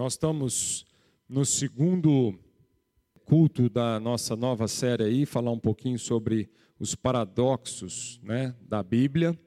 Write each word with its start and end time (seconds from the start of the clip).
Nós 0.00 0.14
estamos 0.14 0.86
no 1.28 1.44
segundo 1.44 2.34
culto 3.26 3.68
da 3.68 4.00
nossa 4.00 4.34
nova 4.34 4.66
série 4.66 5.04
aí, 5.04 5.26
falar 5.26 5.50
um 5.50 5.58
pouquinho 5.58 5.98
sobre 5.98 6.48
os 6.78 6.94
paradoxos 6.94 8.18
né, 8.22 8.56
da 8.62 8.82
Bíblia. 8.82 9.38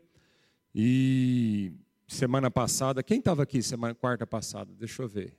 E 0.76 1.74
semana 2.08 2.52
passada, 2.52 3.02
quem 3.02 3.18
estava 3.18 3.42
aqui 3.42 3.64
semana 3.64 3.96
quarta 3.96 4.28
passada? 4.28 4.72
Deixa 4.76 5.02
eu 5.02 5.08
ver. 5.08 5.36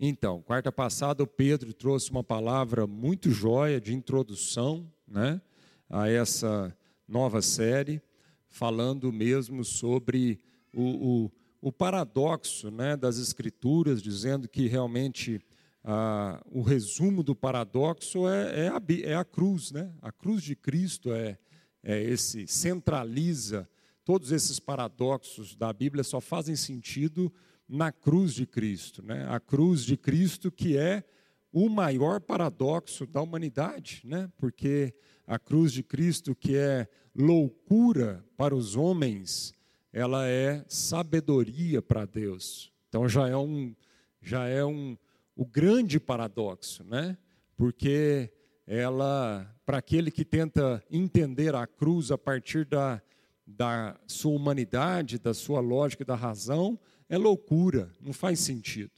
Então, 0.00 0.40
quarta 0.40 0.72
passada 0.72 1.22
o 1.22 1.26
Pedro 1.26 1.74
trouxe 1.74 2.10
uma 2.10 2.24
palavra 2.24 2.86
muito 2.86 3.30
jóia 3.30 3.78
de 3.78 3.92
introdução, 3.92 4.90
né, 5.06 5.38
a 5.86 6.08
essa 6.08 6.74
nova 7.06 7.42
série, 7.42 8.00
falando 8.48 9.12
mesmo 9.12 9.66
sobre 9.66 10.40
o, 10.72 11.24
o 11.26 11.30
o 11.60 11.70
paradoxo 11.70 12.70
né, 12.70 12.96
das 12.96 13.18
Escrituras, 13.18 14.02
dizendo 14.02 14.48
que 14.48 14.66
realmente 14.66 15.40
ah, 15.84 16.42
o 16.50 16.62
resumo 16.62 17.22
do 17.22 17.34
paradoxo 17.34 18.28
é, 18.28 18.66
é, 18.66 18.68
a, 18.68 18.82
é, 19.02 19.14
a, 19.14 19.24
cruz, 19.24 19.72
né? 19.72 19.92
A 20.02 20.12
cruz 20.12 20.42
de 20.42 20.54
Cristo 20.54 21.12
é, 21.12 21.38
é 21.82 22.02
esse 22.02 22.46
centraliza 22.46 23.68
todos 24.04 24.32
esses 24.32 24.58
paradoxos 24.58 25.54
da 25.54 25.72
Bíblia 25.72 26.02
só 26.02 26.20
fazem 26.20 26.56
sentido 26.56 27.32
na 27.68 27.92
cruz 27.92 28.34
de 28.34 28.46
Cristo, 28.46 29.02
né? 29.02 29.26
A 29.28 29.38
cruz 29.38 29.84
de 29.84 29.96
Cristo 29.96 30.50
que 30.50 30.76
é 30.76 31.04
o 31.52 31.68
maior 31.68 32.20
paradoxo 32.20 33.06
da 33.06 33.22
humanidade, 33.22 34.02
né? 34.04 34.30
Porque 34.36 34.94
a 35.26 35.38
cruz 35.38 35.72
de 35.72 35.82
Cristo 35.82 36.34
que 36.34 36.56
é 36.56 36.88
loucura 37.14 38.24
para 38.36 38.54
os 38.54 38.76
homens, 38.76 39.52
ela 39.92 40.26
é 40.26 40.64
sabedoria 40.68 41.82
para 41.82 42.04
Deus. 42.04 42.72
Então 42.88 43.08
já 43.08 43.28
é 43.28 43.36
um 43.36 43.74
já 44.22 44.46
é 44.46 44.64
um 44.64 44.96
o 45.34 45.46
grande 45.46 45.98
paradoxo, 45.98 46.84
né? 46.84 47.16
Porque 47.56 48.30
ela 48.66 49.50
para 49.64 49.78
aquele 49.78 50.10
que 50.10 50.24
tenta 50.24 50.82
entender 50.90 51.54
a 51.54 51.66
cruz 51.66 52.10
a 52.10 52.18
partir 52.18 52.64
da 52.64 53.00
da 53.46 53.98
sua 54.06 54.32
humanidade, 54.32 55.18
da 55.18 55.34
sua 55.34 55.60
lógica, 55.60 56.04
da 56.04 56.14
razão, 56.14 56.78
é 57.08 57.18
loucura, 57.18 57.90
não 58.00 58.12
faz 58.12 58.38
sentido. 58.38 58.92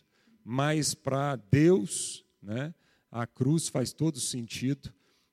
Mas 0.45 0.95
para 0.95 1.37
Deus, 1.37 2.23
né, 2.43 2.75
a 3.11 3.27
cruz 3.27 3.69
faz 3.69 3.95
todo 3.95 4.21
sentido 4.21 4.93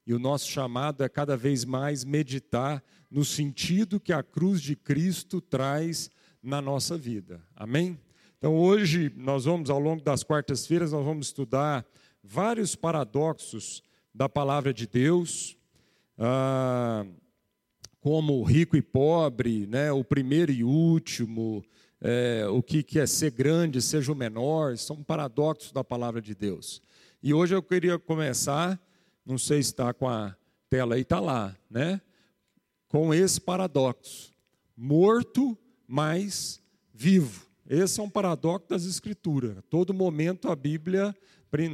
e 0.09 0.13
o 0.13 0.17
nosso 0.17 0.49
chamado 0.49 1.03
é 1.03 1.07
cada 1.07 1.37
vez 1.37 1.63
mais 1.63 2.03
meditar 2.03 2.83
no 3.11 3.23
sentido 3.23 3.99
que 3.99 4.11
a 4.11 4.23
cruz 4.23 4.59
de 4.59 4.75
Cristo 4.75 5.39
traz 5.39 6.09
na 6.41 6.59
nossa 6.59 6.97
vida. 6.97 7.39
Amém? 7.55 7.95
Então 8.35 8.55
hoje 8.55 9.13
nós 9.15 9.45
vamos, 9.45 9.69
ao 9.69 9.77
longo 9.77 10.03
das 10.03 10.23
quartas-feiras, 10.23 10.93
nós 10.93 11.05
vamos 11.05 11.27
estudar 11.27 11.85
vários 12.23 12.75
paradoxos 12.75 13.83
da 14.11 14.27
palavra 14.27 14.73
de 14.73 14.87
Deus, 14.87 15.55
ah, 16.17 17.05
como 18.01 18.41
rico 18.41 18.75
e 18.75 18.81
pobre, 18.81 19.67
né, 19.67 19.91
o 19.91 20.03
primeiro 20.03 20.51
e 20.51 20.63
último, 20.63 21.63
é, 22.01 22.47
o 22.49 22.63
que, 22.63 22.81
que 22.81 22.97
é 22.97 23.05
ser 23.05 23.29
grande, 23.29 23.79
seja 23.79 24.11
o 24.11 24.15
menor, 24.15 24.75
são 24.75 25.03
paradoxos 25.03 25.71
da 25.71 25.83
palavra 25.83 26.19
de 26.19 26.33
Deus. 26.33 26.81
E 27.21 27.31
hoje 27.31 27.53
eu 27.53 27.61
queria 27.61 27.99
começar 27.99 28.81
não 29.29 29.37
sei 29.37 29.61
se 29.61 29.69
está 29.69 29.93
com 29.93 30.09
a 30.09 30.35
tela 30.69 30.95
aí, 30.95 31.01
está 31.01 31.19
lá, 31.19 31.55
né? 31.69 32.01
Com 32.87 33.13
esse 33.13 33.39
paradoxo: 33.39 34.33
morto, 34.75 35.55
mas 35.87 36.59
vivo. 36.91 37.47
Esse 37.69 37.99
é 37.99 38.03
um 38.03 38.09
paradoxo 38.09 38.69
das 38.69 38.85
Escrituras. 38.85 39.57
Todo 39.69 39.93
momento 39.93 40.49
a 40.49 40.55
Bíblia, 40.55 41.15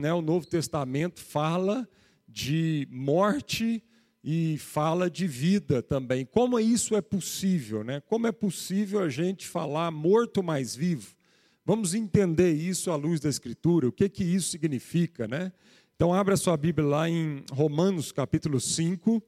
né, 0.01 0.13
o 0.13 0.21
Novo 0.21 0.45
Testamento, 0.45 1.21
fala 1.21 1.88
de 2.27 2.85
morte 2.91 3.81
e 4.21 4.57
fala 4.57 5.09
de 5.09 5.25
vida 5.25 5.81
também. 5.81 6.25
Como 6.25 6.59
isso 6.59 6.95
é 6.95 7.01
possível? 7.01 7.81
Né? 7.81 8.01
Como 8.01 8.27
é 8.27 8.31
possível 8.33 8.99
a 8.99 9.07
gente 9.07 9.47
falar 9.47 9.89
morto 9.91 10.44
mais 10.44 10.75
vivo? 10.75 11.15
Vamos 11.63 11.94
entender 11.94 12.51
isso 12.51 12.91
à 12.91 12.95
luz 12.95 13.21
da 13.21 13.29
Escritura, 13.29 13.88
o 13.88 13.91
que, 13.91 14.09
que 14.09 14.23
isso 14.23 14.49
significa, 14.49 15.27
né? 15.27 15.51
Então, 15.95 16.13
abra 16.13 16.35
sua 16.35 16.57
Bíblia 16.57 16.85
lá 16.85 17.09
em 17.09 17.45
Romanos 17.53 18.11
capítulo 18.11 18.59
5, 18.59 19.23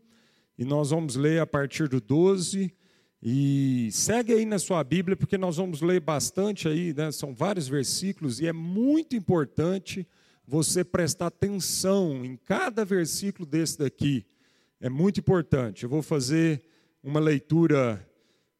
e 0.57 0.66
nós 0.66 0.89
vamos 0.89 1.16
ler 1.16 1.39
a 1.39 1.47
partir 1.47 1.88
do 1.88 2.01
12. 2.01 2.73
E 3.23 3.88
segue 3.89 4.33
aí 4.33 4.45
na 4.45 4.59
sua 4.59 4.83
Bíblia, 4.83 5.16
porque 5.16 5.38
nós 5.38 5.55
vamos 5.55 5.81
ler 5.81 6.01
bastante 6.01 6.67
aí, 6.67 6.94
né? 6.94 7.09
são 7.09 7.33
vários 7.33 7.69
versículos, 7.69 8.41
e 8.41 8.47
é 8.47 8.51
muito 8.51 9.16
importante 9.16 10.05
você 10.45 10.83
prestar 10.83 11.28
atenção 11.28 12.25
em 12.25 12.35
cada 12.35 12.84
versículo 12.84 13.45
desse 13.45 13.78
daqui. 13.79 14.25
É 14.81 14.89
muito 14.89 15.22
importante. 15.22 15.84
Eu 15.84 15.89
vou 15.89 16.01
fazer 16.01 16.61
uma 17.01 17.22
leitura 17.22 18.05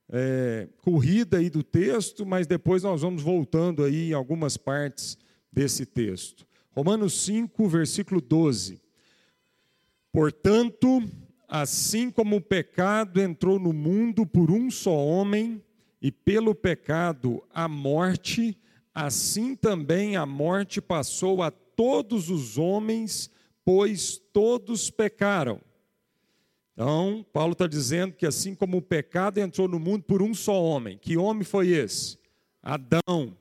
é, 0.10 0.70
corrida 0.78 1.40
aí 1.40 1.50
do 1.50 1.62
texto, 1.62 2.26
mas 2.26 2.48
depois 2.48 2.84
nós 2.84 3.02
vamos 3.02 3.22
voltando 3.22 3.84
aí 3.84 4.12
em 4.12 4.14
algumas 4.14 4.56
partes 4.56 5.18
desse 5.52 5.86
texto. 5.86 6.47
Romanos 6.78 7.26
5, 7.26 7.68
versículo 7.68 8.22
12. 8.22 8.80
Portanto, 10.12 11.02
assim 11.48 12.12
como 12.12 12.36
o 12.36 12.42
pecado 12.42 13.20
entrou 13.20 13.58
no 13.58 13.74
mundo 13.74 14.28
por 14.28 14.52
um 14.52 14.70
só 14.70 14.96
homem, 14.96 15.60
e 16.00 16.12
pelo 16.12 16.54
pecado 16.54 17.44
a 17.52 17.68
morte, 17.68 18.56
assim 18.94 19.56
também 19.56 20.16
a 20.18 20.24
morte 20.24 20.80
passou 20.80 21.42
a 21.42 21.50
todos 21.50 22.30
os 22.30 22.60
homens, 22.60 23.32
pois 23.66 24.20
todos 24.32 24.92
pecaram. 24.92 25.60
Então, 26.74 27.26
Paulo 27.34 27.54
está 27.54 27.66
dizendo 27.66 28.14
que 28.14 28.28
assim 28.28 28.54
como 28.54 28.78
o 28.78 28.84
pecado 28.84 29.40
entrou 29.40 29.68
no 29.68 29.80
mundo 29.80 30.04
por 30.04 30.22
um 30.22 30.32
só 30.32 30.62
homem, 30.62 30.96
que 30.96 31.18
homem 31.18 31.44
foi 31.44 31.70
esse? 31.70 32.20
Adão. 32.62 33.36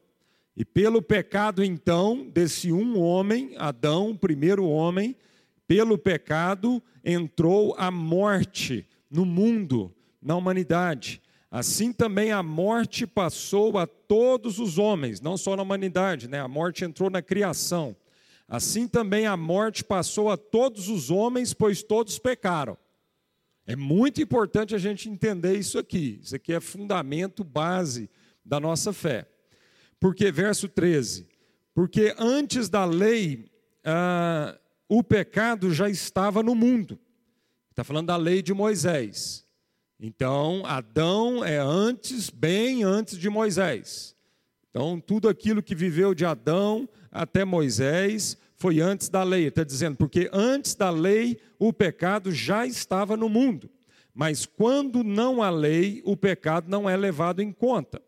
E 0.56 0.64
pelo 0.64 1.02
pecado, 1.02 1.62
então, 1.62 2.26
desse 2.32 2.72
um 2.72 2.98
homem, 2.98 3.54
Adão, 3.58 4.10
o 4.10 4.18
primeiro 4.18 4.64
homem, 4.64 5.14
pelo 5.68 5.98
pecado 5.98 6.82
entrou 7.04 7.74
a 7.76 7.90
morte 7.90 8.86
no 9.10 9.26
mundo, 9.26 9.94
na 10.22 10.34
humanidade. 10.34 11.20
Assim 11.50 11.92
também 11.92 12.32
a 12.32 12.42
morte 12.42 13.06
passou 13.06 13.76
a 13.76 13.86
todos 13.86 14.58
os 14.58 14.78
homens, 14.78 15.20
não 15.20 15.36
só 15.36 15.56
na 15.56 15.62
humanidade, 15.62 16.28
né? 16.28 16.40
A 16.40 16.48
morte 16.48 16.84
entrou 16.84 17.10
na 17.10 17.20
criação. 17.20 17.94
Assim 18.48 18.88
também 18.88 19.26
a 19.26 19.36
morte 19.36 19.84
passou 19.84 20.30
a 20.30 20.36
todos 20.36 20.88
os 20.88 21.10
homens, 21.10 21.52
pois 21.52 21.82
todos 21.82 22.18
pecaram. 22.18 22.78
É 23.66 23.74
muito 23.74 24.22
importante 24.22 24.74
a 24.74 24.78
gente 24.78 25.08
entender 25.08 25.58
isso 25.58 25.78
aqui. 25.78 26.20
Isso 26.22 26.36
aqui 26.36 26.52
é 26.52 26.60
fundamento 26.60 27.42
base 27.42 28.08
da 28.44 28.60
nossa 28.60 28.92
fé. 28.92 29.28
Porque, 30.00 30.30
verso 30.30 30.68
13: 30.68 31.26
Porque 31.74 32.14
antes 32.18 32.68
da 32.68 32.84
lei, 32.84 33.50
ah, 33.84 34.58
o 34.88 35.02
pecado 35.02 35.72
já 35.72 35.88
estava 35.88 36.42
no 36.42 36.54
mundo. 36.54 36.98
Está 37.70 37.84
falando 37.84 38.06
da 38.06 38.16
lei 38.16 38.42
de 38.42 38.54
Moisés. 38.54 39.44
Então, 39.98 40.64
Adão 40.66 41.44
é 41.44 41.58
antes, 41.58 42.28
bem 42.28 42.84
antes 42.84 43.18
de 43.18 43.28
Moisés. 43.30 44.14
Então, 44.70 45.00
tudo 45.00 45.28
aquilo 45.28 45.62
que 45.62 45.74
viveu 45.74 46.14
de 46.14 46.24
Adão 46.24 46.88
até 47.10 47.44
Moisés 47.44 48.36
foi 48.56 48.80
antes 48.80 49.08
da 49.08 49.22
lei. 49.22 49.46
Está 49.46 49.64
dizendo, 49.64 49.96
porque 49.96 50.28
antes 50.32 50.74
da 50.74 50.90
lei 50.90 51.38
o 51.58 51.72
pecado 51.72 52.30
já 52.30 52.66
estava 52.66 53.16
no 53.16 53.28
mundo. 53.28 53.70
Mas 54.14 54.46
quando 54.46 55.04
não 55.04 55.42
há 55.42 55.50
lei, 55.50 56.02
o 56.04 56.16
pecado 56.16 56.70
não 56.70 56.88
é 56.88 56.96
levado 56.96 57.40
em 57.40 57.52
conta. 57.52 58.00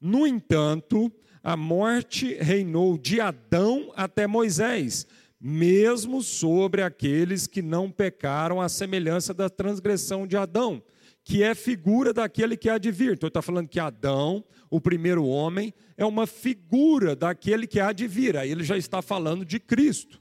No 0.00 0.26
entanto, 0.26 1.12
a 1.42 1.56
morte 1.56 2.34
reinou 2.34 2.98
de 2.98 3.20
Adão 3.20 3.92
até 3.96 4.26
Moisés, 4.26 5.06
mesmo 5.40 6.22
sobre 6.22 6.82
aqueles 6.82 7.46
que 7.46 7.62
não 7.62 7.90
pecaram 7.90 8.60
à 8.60 8.68
semelhança 8.68 9.32
da 9.32 9.48
transgressão 9.48 10.26
de 10.26 10.36
Adão, 10.36 10.82
que 11.22 11.42
é 11.42 11.54
figura 11.54 12.12
daquele 12.12 12.56
que 12.56 12.68
há 12.68 12.78
de 12.78 12.90
vir. 12.90 13.12
Então, 13.12 13.28
está 13.28 13.42
falando 13.42 13.68
que 13.68 13.78
Adão, 13.78 14.44
o 14.70 14.80
primeiro 14.80 15.24
homem, 15.24 15.72
é 15.96 16.04
uma 16.04 16.26
figura 16.26 17.14
daquele 17.14 17.66
que 17.66 17.78
há 17.78 17.92
de 17.92 18.06
vir. 18.06 18.36
Aí 18.36 18.50
ele 18.50 18.64
já 18.64 18.76
está 18.76 19.00
falando 19.00 19.44
de 19.44 19.60
Cristo, 19.60 20.20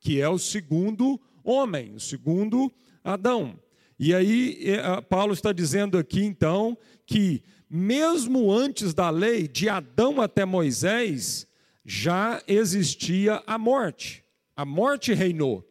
que 0.00 0.20
é 0.20 0.28
o 0.28 0.38
segundo 0.38 1.20
homem, 1.44 1.94
o 1.94 2.00
segundo 2.00 2.72
Adão. 3.04 3.58
E 3.98 4.14
aí, 4.14 4.58
é, 4.64 5.00
Paulo 5.02 5.32
está 5.32 5.52
dizendo 5.52 5.96
aqui, 5.96 6.22
então, 6.22 6.76
que 7.06 7.42
mesmo 7.68 8.52
antes 8.52 8.94
da 8.94 9.10
lei, 9.10 9.48
de 9.48 9.68
Adão 9.68 10.20
até 10.20 10.44
Moisés, 10.44 11.46
já 11.84 12.42
existia 12.46 13.42
a 13.46 13.58
morte. 13.58 14.24
A 14.56 14.64
morte 14.64 15.12
reinou. 15.12 15.64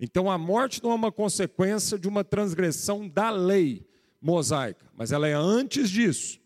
Então 0.00 0.30
a 0.30 0.36
morte 0.36 0.82
não 0.82 0.90
é 0.90 0.94
uma 0.94 1.12
consequência 1.12 1.98
de 1.98 2.08
uma 2.08 2.24
transgressão 2.24 3.08
da 3.08 3.30
lei 3.30 3.86
mosaica, 4.20 4.86
mas 4.96 5.12
ela 5.12 5.28
é 5.28 5.34
antes 5.34 5.90
disso. 5.90 6.40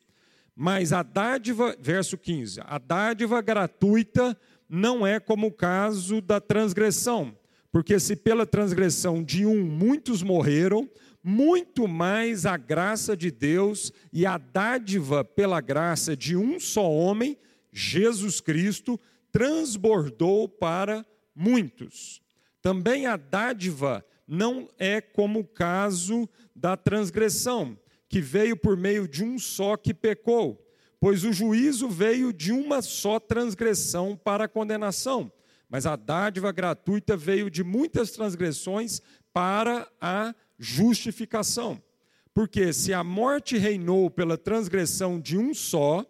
Mas 0.55 0.93
a 0.93 1.03
dádiva, 1.03 1.77
verso 1.79 2.17
15, 2.17 2.61
a 2.65 2.79
dádiva 2.79 3.41
gratuita 3.41 4.37
não 4.69 5.07
é 5.07 5.21
como 5.21 5.47
o 5.49 5.53
caso 5.53 6.21
da 6.21 6.41
transgressão, 6.41 7.37
porque 7.71 8.01
se 8.01 8.17
pela 8.17 8.47
transgressão 8.47 9.23
de 9.23 9.47
um 9.47 9.65
muitos 9.65 10.23
morreram, 10.23 10.89
muito 11.29 11.89
mais 11.89 12.47
a 12.47 12.57
graça 12.57 13.17
de 13.17 13.33
Deus 13.33 13.93
e 14.13 14.25
a 14.25 14.39
dádiva 14.39 15.25
pela 15.25 15.61
graça 15.61 16.17
de 16.17 16.37
um 16.37 16.61
só 16.61 16.89
homem, 16.89 17.37
Jesus 17.73 18.41
Cristo, 18.41 19.01
transbordou 19.33 20.49
para 20.49 21.05
muitos. 21.35 22.23
Também 22.63 23.07
a 23.07 23.17
dádiva 23.17 24.07
não 24.25 24.69
é 24.79 25.01
como 25.01 25.41
o 25.41 25.45
caso 25.45 26.29
da 26.55 26.77
transgressão, 26.77 27.77
que 28.09 28.21
veio 28.21 28.57
por 28.57 28.77
meio 28.77 29.09
de 29.09 29.25
um 29.25 29.37
só 29.37 29.77
que 29.77 29.93
pecou, 29.93 30.65
pois 31.01 31.25
o 31.25 31.33
juízo 31.33 31.89
veio 31.89 32.33
de 32.33 32.53
uma 32.53 32.81
só 32.81 33.19
transgressão 33.19 34.17
para 34.17 34.45
a 34.45 34.49
condenação, 34.49 35.33
mas 35.69 35.87
a 35.87 35.97
dádiva 35.97 36.53
gratuita 36.53 37.17
veio 37.17 37.51
de 37.51 37.65
muitas 37.65 38.13
transgressões 38.13 39.01
para 39.33 39.91
a 40.01 40.33
justificação. 40.59 41.83
Porque 42.33 42.73
se 42.73 42.93
a 42.93 43.03
morte 43.03 43.57
reinou 43.57 44.11
pela 44.11 44.37
transgressão 44.37 45.19
de 45.19 45.39
um 45.39 45.55
só, 45.55 46.05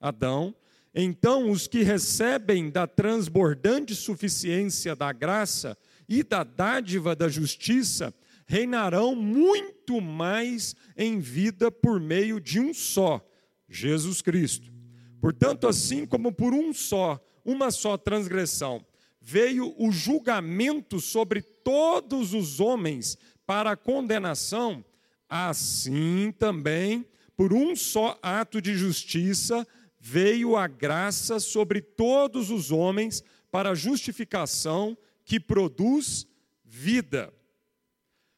Adão, 0.00 0.54
então 0.94 1.50
os 1.50 1.66
que 1.66 1.82
recebem 1.82 2.70
da 2.70 2.86
transbordante 2.86 3.94
suficiência 3.94 4.96
da 4.96 5.12
graça 5.12 5.78
e 6.08 6.24
da 6.24 6.42
dádiva 6.42 7.14
da 7.14 7.28
justiça 7.28 8.12
reinarão 8.46 9.14
muito 9.14 10.00
mais 10.00 10.74
em 10.96 11.20
vida 11.20 11.70
por 11.70 12.00
meio 12.00 12.40
de 12.40 12.58
um 12.58 12.74
só, 12.74 13.24
Jesus 13.68 14.20
Cristo. 14.20 14.72
Portanto, 15.20 15.68
assim 15.68 16.04
como 16.04 16.32
por 16.32 16.52
um 16.52 16.72
só, 16.72 17.24
uma 17.44 17.70
só 17.70 17.96
transgressão, 17.96 18.84
veio 19.20 19.72
o 19.78 19.92
julgamento 19.92 20.98
sobre 20.98 21.42
todos 21.42 22.34
os 22.34 22.58
homens 22.58 23.16
para 23.50 23.72
a 23.72 23.76
condenação, 23.76 24.84
assim 25.28 26.32
também, 26.38 27.04
por 27.36 27.52
um 27.52 27.74
só 27.74 28.16
ato 28.22 28.62
de 28.62 28.76
justiça, 28.76 29.66
veio 29.98 30.56
a 30.56 30.68
graça 30.68 31.40
sobre 31.40 31.80
todos 31.80 32.48
os 32.48 32.70
homens 32.70 33.24
para 33.50 33.70
a 33.70 33.74
justificação 33.74 34.96
que 35.24 35.40
produz 35.40 36.28
vida. 36.64 37.34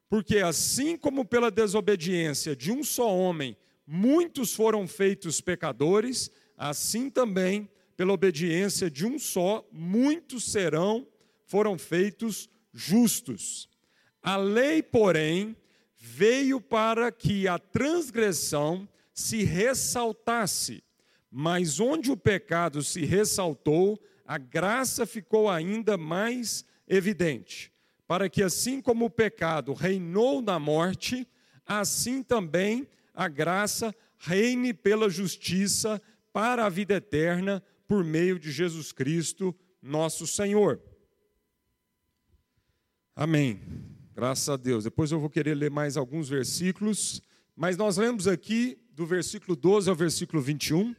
Porque 0.09 0.39
assim 0.39 0.97
como 0.97 1.27
pela 1.27 1.51
desobediência 1.51 2.57
de 2.57 2.73
um 2.73 2.83
só 2.83 3.15
homem 3.15 3.55
muitos 3.87 4.55
foram 4.55 4.89
feitos 4.89 5.43
pecadores, 5.43 6.31
assim 6.57 7.11
também 7.11 7.69
pela 7.99 8.15
obediência 8.15 8.91
de 8.91 9.05
um 9.05 9.19
só 9.19 9.63
muitos 9.71 10.51
serão 10.51 11.07
foram 11.45 11.77
feitos 11.77 12.49
justos. 12.73 13.71
A 14.23 14.37
lei, 14.37 14.83
porém, 14.83 15.57
veio 15.97 16.61
para 16.61 17.11
que 17.11 17.49
a 17.49 17.59
transgressão 17.59 18.89
se 19.13 19.43
ressaltasse, 19.43 20.83
mas 21.31 21.81
onde 21.81 22.11
o 22.11 22.17
pecado 22.17 22.83
se 22.83 23.05
ressaltou, 23.05 24.01
a 24.25 24.39
graça 24.39 25.05
ficou 25.05 25.51
ainda 25.51 25.97
mais 25.97 26.65
evidente, 26.89 27.73
para 28.07 28.29
que 28.29 28.43
assim 28.43 28.81
como 28.81 29.07
o 29.07 29.11
pecado 29.11 29.73
reinou 29.73 30.41
na 30.41 30.59
morte, 30.59 31.27
assim 31.67 32.23
também 32.23 32.89
a 33.15 33.29
graça 33.29 33.95
reine 34.19 34.73
pela 34.73 35.11
justiça 35.11 36.01
para 36.33 36.65
a 36.65 36.69
vida 36.69 36.95
eterna 36.95 37.63
por 37.87 38.05
meio 38.05 38.39
de 38.39 38.51
Jesus 38.51 38.93
Cristo, 38.93 39.55
nosso 39.83 40.27
Senhor. 40.27 40.81
Amém. 43.15 43.92
Graças 44.15 44.47
a 44.51 44.59
Deus. 44.59 44.85
Depois 44.85 45.11
eu 45.11 45.19
vou 45.19 45.31
querer 45.31 45.55
ler 45.55 45.71
mais 45.71 45.97
alguns 45.97 46.29
versículos, 46.29 47.23
mas 47.57 47.79
nós 47.79 47.97
lemos 47.97 48.29
aqui 48.29 48.79
do 48.91 49.07
versículo 49.07 49.57
12 49.57 49.89
ao 49.89 49.97
versículo 49.97 50.43
21, 50.43 50.95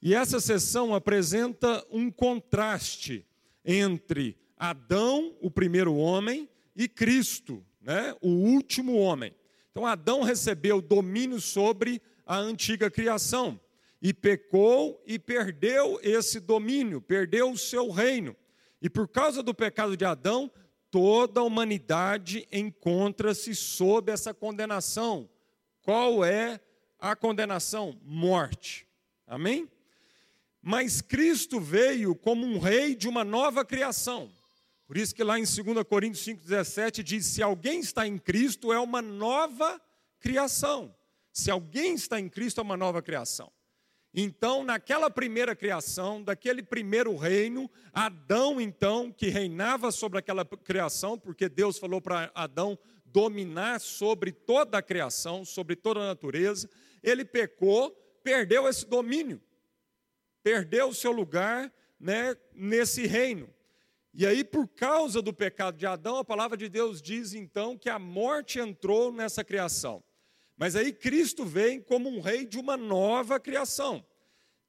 e 0.00 0.14
essa 0.14 0.38
sessão 0.38 0.94
apresenta 0.94 1.84
um 1.90 2.08
contraste 2.08 3.26
entre 3.64 4.36
Adão, 4.56 5.34
o 5.40 5.50
primeiro 5.50 5.94
homem, 5.96 6.48
e 6.76 6.88
Cristo, 6.88 7.64
né, 7.80 8.14
o 8.20 8.28
último 8.28 8.94
homem. 8.94 9.34
Então 9.72 9.84
Adão 9.84 10.22
recebeu 10.22 10.80
domínio 10.80 11.40
sobre 11.40 12.00
a 12.24 12.36
antiga 12.36 12.88
criação 12.88 13.58
e 14.00 14.14
pecou 14.14 15.02
e 15.04 15.18
perdeu 15.18 15.98
esse 16.00 16.38
domínio, 16.38 17.00
perdeu 17.00 17.50
o 17.50 17.58
seu 17.58 17.90
reino. 17.90 18.36
E 18.80 18.88
por 18.88 19.08
causa 19.08 19.42
do 19.42 19.52
pecado 19.52 19.96
de 19.96 20.04
Adão, 20.04 20.50
toda 20.92 21.40
a 21.40 21.42
humanidade 21.42 22.46
encontra-se 22.52 23.54
sob 23.56 24.12
essa 24.12 24.34
condenação. 24.34 25.28
Qual 25.80 26.22
é 26.22 26.60
a 26.98 27.16
condenação? 27.16 27.98
Morte. 28.04 28.86
Amém? 29.26 29.68
Mas 30.60 31.00
Cristo 31.00 31.58
veio 31.58 32.14
como 32.14 32.46
um 32.46 32.58
rei 32.58 32.94
de 32.94 33.08
uma 33.08 33.24
nova 33.24 33.64
criação. 33.64 34.30
Por 34.86 34.98
isso 34.98 35.14
que 35.14 35.24
lá 35.24 35.38
em 35.38 35.44
2 35.44 35.82
Coríntios 35.88 36.24
5,17 36.26 37.02
diz: 37.02 37.24
se 37.24 37.42
alguém 37.42 37.80
está 37.80 38.06
em 38.06 38.18
Cristo, 38.18 38.70
é 38.70 38.78
uma 38.78 39.00
nova 39.00 39.80
criação. 40.20 40.94
Se 41.32 41.50
alguém 41.50 41.94
está 41.94 42.20
em 42.20 42.28
Cristo, 42.28 42.60
é 42.60 42.62
uma 42.62 42.76
nova 42.76 43.00
criação. 43.00 43.50
Então, 44.14 44.62
naquela 44.62 45.08
primeira 45.08 45.56
criação, 45.56 46.22
daquele 46.22 46.62
primeiro 46.62 47.16
reino, 47.16 47.70
Adão, 47.94 48.60
então, 48.60 49.10
que 49.10 49.28
reinava 49.28 49.90
sobre 49.90 50.18
aquela 50.18 50.44
criação, 50.44 51.18
porque 51.18 51.48
Deus 51.48 51.78
falou 51.78 52.00
para 52.00 52.30
Adão 52.34 52.78
dominar 53.06 53.80
sobre 53.80 54.30
toda 54.32 54.78
a 54.78 54.82
criação, 54.82 55.44
sobre 55.44 55.76
toda 55.76 56.00
a 56.00 56.06
natureza, 56.06 56.68
ele 57.02 57.24
pecou, 57.24 57.90
perdeu 58.22 58.68
esse 58.68 58.86
domínio, 58.86 59.40
perdeu 60.42 60.88
o 60.88 60.94
seu 60.94 61.12
lugar 61.12 61.72
né, 61.98 62.36
nesse 62.54 63.06
reino. 63.06 63.48
E 64.14 64.26
aí, 64.26 64.44
por 64.44 64.68
causa 64.68 65.22
do 65.22 65.32
pecado 65.32 65.78
de 65.78 65.86
Adão, 65.86 66.18
a 66.18 66.24
palavra 66.24 66.56
de 66.56 66.68
Deus 66.68 67.00
diz 67.00 67.32
então 67.32 67.78
que 67.78 67.88
a 67.88 67.98
morte 67.98 68.58
entrou 68.58 69.10
nessa 69.10 69.42
criação. 69.42 70.04
Mas 70.62 70.76
aí 70.76 70.92
Cristo 70.92 71.44
vem 71.44 71.80
como 71.80 72.08
um 72.08 72.20
rei 72.20 72.46
de 72.46 72.56
uma 72.56 72.76
nova 72.76 73.40
criação. 73.40 74.06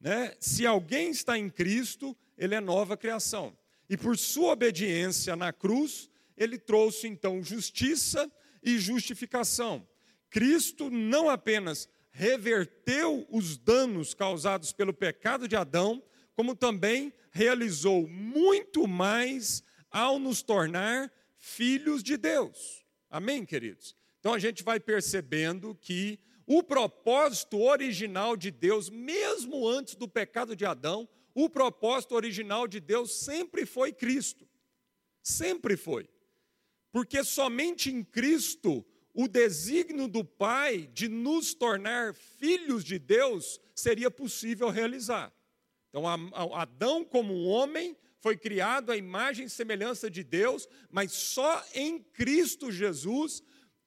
Né? 0.01 0.35
Se 0.39 0.65
alguém 0.65 1.11
está 1.11 1.37
em 1.37 1.51
Cristo, 1.51 2.17
ele 2.35 2.55
é 2.55 2.59
nova 2.59 2.97
criação. 2.97 3.55
E 3.87 3.95
por 3.95 4.17
sua 4.17 4.53
obediência 4.53 5.35
na 5.35 5.53
cruz, 5.53 6.09
ele 6.35 6.57
trouxe 6.57 7.07
então 7.07 7.43
justiça 7.43 8.27
e 8.63 8.79
justificação. 8.79 9.87
Cristo 10.31 10.89
não 10.89 11.29
apenas 11.29 11.87
reverteu 12.09 13.27
os 13.29 13.55
danos 13.55 14.15
causados 14.15 14.73
pelo 14.73 14.95
pecado 14.95 15.47
de 15.47 15.55
Adão, 15.55 16.01
como 16.33 16.55
também 16.55 17.13
realizou 17.29 18.07
muito 18.07 18.87
mais 18.87 19.63
ao 19.91 20.17
nos 20.17 20.41
tornar 20.41 21.13
filhos 21.37 22.01
de 22.01 22.17
Deus. 22.17 22.83
Amém, 23.11 23.45
queridos? 23.45 23.95
Então 24.23 24.33
a 24.33 24.39
gente 24.39 24.63
vai 24.63 24.79
percebendo 24.79 25.75
que 25.81 26.17
o 26.47 26.63
propósito 26.63 27.59
original 27.59 28.37
de 28.37 28.51
Deus, 28.51 28.89
mesmo 28.89 29.67
antes 29.67 29.95
do 29.95 30.07
pecado 30.07 30.55
de 30.55 30.65
Adão, 30.65 31.09
o 31.35 31.49
propósito 31.49 32.15
original 32.15 32.65
de 32.65 32.79
Deus 32.79 33.13
sempre 33.15 33.65
foi 33.65 33.91
Cristo. 33.91 34.47
Sempre 35.21 35.75
foi. 35.75 36.09
Porque 36.89 37.21
somente 37.21 37.91
em 37.91 38.01
Cristo 38.01 38.85
o 39.13 39.27
desígnio 39.27 40.07
do 40.07 40.23
Pai 40.23 40.89
de 40.93 41.09
nos 41.09 41.53
tornar 41.53 42.13
filhos 42.13 42.85
de 42.85 42.97
Deus 42.97 43.59
seria 43.75 44.09
possível 44.09 44.69
realizar. 44.69 45.33
Então, 45.89 46.07
Adão, 46.55 47.03
como 47.03 47.33
um 47.33 47.45
homem, 47.45 47.93
foi 48.21 48.37
criado 48.37 48.89
à 48.89 48.95
imagem 48.95 49.47
e 49.47 49.49
semelhança 49.49 50.09
de 50.09 50.23
Deus, 50.23 50.65
mas 50.89 51.11
só 51.11 51.61
em 51.73 51.99
Cristo 51.99 52.71
Jesus 52.71 53.43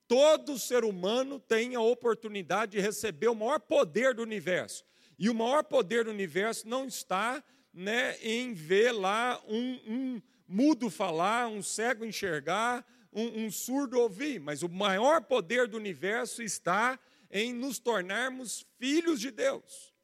todo 0.09 0.59
ser 0.59 0.85
humano 0.85 1.39
tem 1.39 1.75
a 1.75 1.81
oportunidade 1.81 2.73
de 2.73 2.81
receber 2.81 3.29
o 3.29 3.35
maior 3.35 3.61
poder 3.61 4.15
do 4.15 4.23
universo. 4.23 4.85
E 5.19 5.31
o 5.31 5.35
maior 5.35 5.65
poder 5.65 6.05
do 6.05 6.11
universo 6.11 6.69
não 6.69 6.87
está 6.87 7.43
né, 7.73 8.17
em 8.23 8.53
ver 8.53 8.93
lá 8.93 9.43
um, 9.49 9.81
um 9.87 10.23
mudo 10.47 10.89
falar, 10.91 11.49
um 11.49 11.63
cego 11.63 12.05
enxergar, 12.05 12.87
um, 13.13 13.45
um 13.45 13.51
surdo 13.51 13.99
ouvir, 13.99 14.39
mas 14.39 14.63
o 14.63 14.69
maior 14.69 15.23
poder 15.23 15.67
do 15.67 15.77
universo 15.77 16.43
está 16.43 16.99
em 17.31 17.53
nos 17.53 17.79
tornarmos 17.79 18.67
filhos 18.79 19.21
de 19.21 19.31
Deus. 19.31 19.95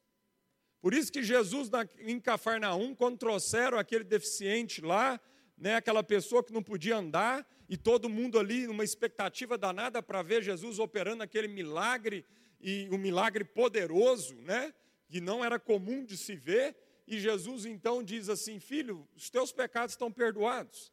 Por 0.80 0.92
isso 0.92 1.12
que 1.12 1.22
Jesus, 1.22 1.70
em 2.00 2.18
Cafarnaum, 2.18 2.94
quando 2.94 3.18
trouxeram 3.18 3.78
aquele 3.78 4.02
deficiente 4.02 4.80
lá, 4.80 5.20
né, 5.62 5.76
aquela 5.76 6.02
pessoa 6.02 6.42
que 6.42 6.52
não 6.52 6.60
podia 6.60 6.96
andar, 6.96 7.46
e 7.68 7.76
todo 7.76 8.08
mundo 8.08 8.36
ali 8.36 8.66
numa 8.66 8.82
expectativa 8.82 9.56
danada 9.56 10.02
para 10.02 10.20
ver 10.20 10.42
Jesus 10.42 10.80
operando 10.80 11.22
aquele 11.22 11.46
milagre, 11.46 12.26
e 12.60 12.88
um 12.90 12.98
milagre 12.98 13.44
poderoso, 13.44 14.34
né, 14.42 14.74
que 15.08 15.20
não 15.20 15.44
era 15.44 15.60
comum 15.60 16.04
de 16.04 16.16
se 16.16 16.34
ver, 16.34 16.76
E 17.06 17.18
Jesus 17.18 17.66
então 17.66 18.02
diz 18.02 18.28
assim: 18.28 18.58
Filho, 18.58 19.08
os 19.14 19.28
teus 19.28 19.52
pecados 19.52 19.92
estão 19.92 20.10
perdoados. 20.10 20.92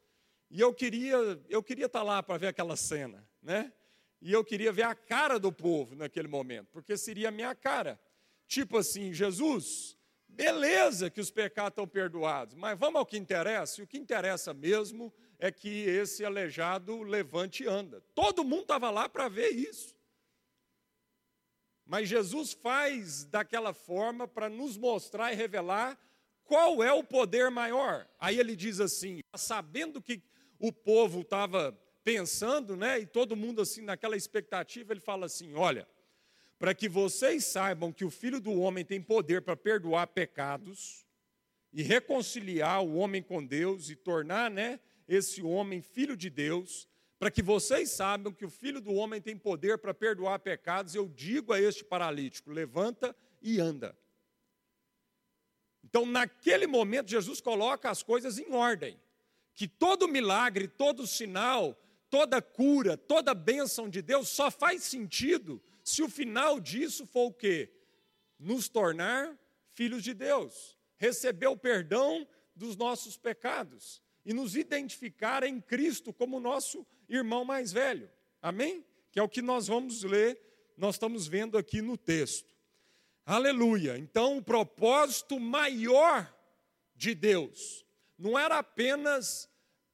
E 0.49 0.59
eu 0.59 0.73
queria, 0.73 1.15
eu 1.47 1.61
queria 1.61 1.85
estar 1.85 2.01
lá 2.01 2.23
para 2.23 2.37
ver 2.37 2.47
aquela 2.47 2.75
cena, 2.75 3.27
né? 3.41 3.71
E 4.21 4.33
eu 4.33 4.43
queria 4.43 4.71
ver 4.71 4.83
a 4.83 4.95
cara 4.95 5.39
do 5.39 5.51
povo 5.51 5.95
naquele 5.95 6.27
momento, 6.27 6.67
porque 6.71 6.97
seria 6.97 7.29
a 7.29 7.31
minha 7.31 7.53
cara. 7.55 7.99
Tipo 8.47 8.77
assim, 8.77 9.13
Jesus, 9.13 9.95
beleza 10.39 11.09
que 11.09 11.19
os 11.19 11.29
pecados 11.29 11.71
estão 11.71 11.85
perdoados, 11.85 12.55
mas 12.55 12.79
vamos 12.79 12.97
ao 12.97 13.05
que 13.05 13.17
interessa. 13.17 13.81
E 13.81 13.83
o 13.83 13.87
que 13.87 13.97
interessa 13.97 14.53
mesmo 14.53 15.13
é 15.37 15.51
que 15.51 15.83
esse 15.83 16.23
aleijado 16.23 17.03
levante 17.03 17.63
e 17.63 17.67
anda. 17.67 18.01
Todo 18.15 18.45
mundo 18.45 18.61
estava 18.61 18.89
lá 18.89 19.09
para 19.09 19.27
ver 19.27 19.49
isso. 19.49 19.93
Mas 21.85 22.07
Jesus 22.07 22.53
faz 22.53 23.25
daquela 23.25 23.73
forma 23.73 24.29
para 24.29 24.47
nos 24.47 24.77
mostrar 24.77 25.33
e 25.33 25.35
revelar 25.35 25.99
qual 26.45 26.81
é 26.81 26.93
o 26.93 27.03
poder 27.03 27.51
maior. 27.51 28.07
Aí 28.17 28.39
ele 28.39 28.55
diz 28.55 28.79
assim, 28.79 29.19
sabendo 29.35 30.01
que 30.01 30.23
o 30.57 30.71
povo 30.71 31.19
estava 31.19 31.77
pensando, 32.01 32.77
né, 32.77 32.99
e 32.99 33.05
todo 33.05 33.35
mundo 33.35 33.61
assim 33.61 33.81
naquela 33.81 34.15
expectativa, 34.15 34.93
ele 34.93 35.01
fala 35.01 35.25
assim: 35.25 35.53
"Olha, 35.53 35.85
para 36.59 36.75
que 36.75 36.89
vocês 36.89 37.45
saibam 37.45 37.91
que 37.93 38.03
o 38.03 38.11
Filho 38.11 38.41
do 38.41 38.51
homem 38.59 38.83
tem 38.83 39.01
poder 39.01 39.41
para 39.41 39.55
perdoar 39.55 40.07
pecados 40.07 41.05
e 41.71 41.81
reconciliar 41.81 42.83
o 42.83 42.95
homem 42.95 43.23
com 43.23 43.43
Deus 43.43 43.89
e 43.89 43.95
tornar, 43.95 44.51
né, 44.51 44.77
esse 45.07 45.41
homem 45.41 45.81
filho 45.81 46.17
de 46.17 46.29
Deus, 46.29 46.85
para 47.17 47.31
que 47.31 47.41
vocês 47.41 47.91
saibam 47.91 48.33
que 48.33 48.45
o 48.45 48.49
Filho 48.49 48.81
do 48.81 48.93
homem 48.93 49.21
tem 49.21 49.37
poder 49.37 49.77
para 49.77 49.93
perdoar 49.93 50.39
pecados, 50.39 50.93
eu 50.93 51.07
digo 51.07 51.53
a 51.53 51.61
este 51.61 51.83
paralítico: 51.83 52.51
levanta 52.51 53.15
e 53.41 53.59
anda. 53.59 53.97
Então, 55.83 56.05
naquele 56.05 56.67
momento, 56.67 57.09
Jesus 57.09 57.39
coloca 57.39 57.89
as 57.89 58.03
coisas 58.03 58.37
em 58.37 58.51
ordem. 58.53 58.99
Que 59.55 59.67
todo 59.67 60.07
milagre, 60.07 60.67
todo 60.67 61.07
sinal, 61.07 61.77
toda 62.09 62.41
cura, 62.41 62.95
toda 62.95 63.33
bênção 63.33 63.89
de 63.89 64.01
Deus 64.01 64.29
só 64.29 64.51
faz 64.51 64.83
sentido 64.83 65.61
se 65.89 66.03
o 66.03 66.09
final 66.09 66.59
disso 66.59 67.05
for 67.05 67.27
o 67.27 67.33
quê? 67.33 67.71
Nos 68.37 68.69
tornar 68.69 69.37
filhos 69.73 70.03
de 70.03 70.13
Deus, 70.13 70.77
receber 70.97 71.47
o 71.47 71.57
perdão 71.57 72.27
dos 72.55 72.75
nossos 72.75 73.17
pecados 73.17 74.01
e 74.25 74.33
nos 74.33 74.55
identificar 74.55 75.43
em 75.43 75.59
Cristo 75.59 76.13
como 76.13 76.39
nosso 76.39 76.85
irmão 77.07 77.43
mais 77.43 77.71
velho. 77.71 78.09
Amém? 78.41 78.85
Que 79.11 79.19
é 79.19 79.23
o 79.23 79.29
que 79.29 79.41
nós 79.41 79.67
vamos 79.67 80.03
ler, 80.03 80.39
nós 80.77 80.95
estamos 80.95 81.27
vendo 81.27 81.57
aqui 81.57 81.81
no 81.81 81.97
texto. 81.97 82.53
Aleluia. 83.25 83.97
Então, 83.97 84.37
o 84.37 84.43
propósito 84.43 85.39
maior 85.39 86.33
de 86.95 87.15
Deus 87.15 87.85
não 88.17 88.37
era 88.37 88.57
apenas 88.57 89.49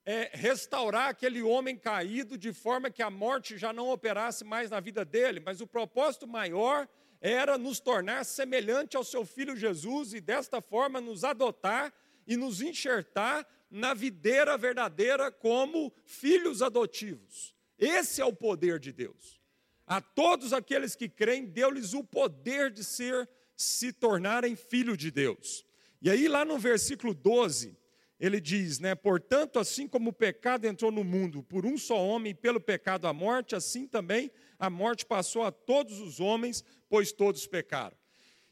é, 0.05 0.29
restaurar 0.33 1.09
aquele 1.09 1.41
homem 1.41 1.75
caído 1.75 2.37
de 2.37 2.53
forma 2.53 2.91
que 2.91 3.01
a 3.01 3.09
morte 3.09 3.57
já 3.57 3.73
não 3.73 3.89
operasse 3.89 4.43
mais 4.43 4.69
na 4.69 4.79
vida 4.79 5.03
dele, 5.03 5.39
mas 5.39 5.61
o 5.61 5.67
propósito 5.67 6.27
maior 6.27 6.87
era 7.19 7.57
nos 7.57 7.79
tornar 7.79 8.23
semelhante 8.23 8.95
ao 8.95 9.03
seu 9.03 9.25
filho 9.25 9.55
Jesus 9.55 10.13
e 10.13 10.21
desta 10.21 10.61
forma 10.61 11.01
nos 11.01 11.23
adotar 11.23 11.91
e 12.27 12.37
nos 12.37 12.61
enxertar 12.61 13.47
na 13.69 13.95
videira 13.95 14.55
verdadeira 14.57 15.31
como 15.31 15.91
filhos 16.05 16.61
adotivos. 16.61 17.55
Esse 17.79 18.21
é 18.21 18.25
o 18.25 18.33
poder 18.33 18.79
de 18.79 18.91
Deus. 18.91 19.41
A 19.87 19.99
todos 19.99 20.53
aqueles 20.53 20.95
que 20.95 21.09
creem, 21.09 21.45
deu-lhes 21.45 21.93
o 21.93 22.03
poder 22.03 22.71
de 22.71 22.83
ser 22.83 23.27
se 23.55 23.91
tornarem 23.91 24.55
filho 24.55 24.95
de 24.95 25.09
Deus. 25.09 25.65
E 26.01 26.09
aí 26.09 26.27
lá 26.27 26.45
no 26.45 26.57
versículo 26.57 27.13
12, 27.13 27.75
ele 28.19 28.39
diz, 28.39 28.79
né, 28.79 28.95
portanto, 28.95 29.59
assim 29.59 29.87
como 29.87 30.09
o 30.09 30.13
pecado 30.13 30.65
entrou 30.65 30.91
no 30.91 31.03
mundo 31.03 31.43
por 31.43 31.65
um 31.65 31.77
só 31.77 31.97
homem, 31.97 32.31
e 32.31 32.35
pelo 32.35 32.61
pecado 32.61 33.07
a 33.07 33.13
morte, 33.13 33.55
assim 33.55 33.85
também 33.85 34.31
a 34.57 34.69
morte 34.69 35.05
passou 35.05 35.43
a 35.43 35.51
todos 35.51 35.99
os 35.99 36.19
homens, 36.19 36.63
pois 36.87 37.11
todos 37.11 37.45
pecaram. 37.45 37.97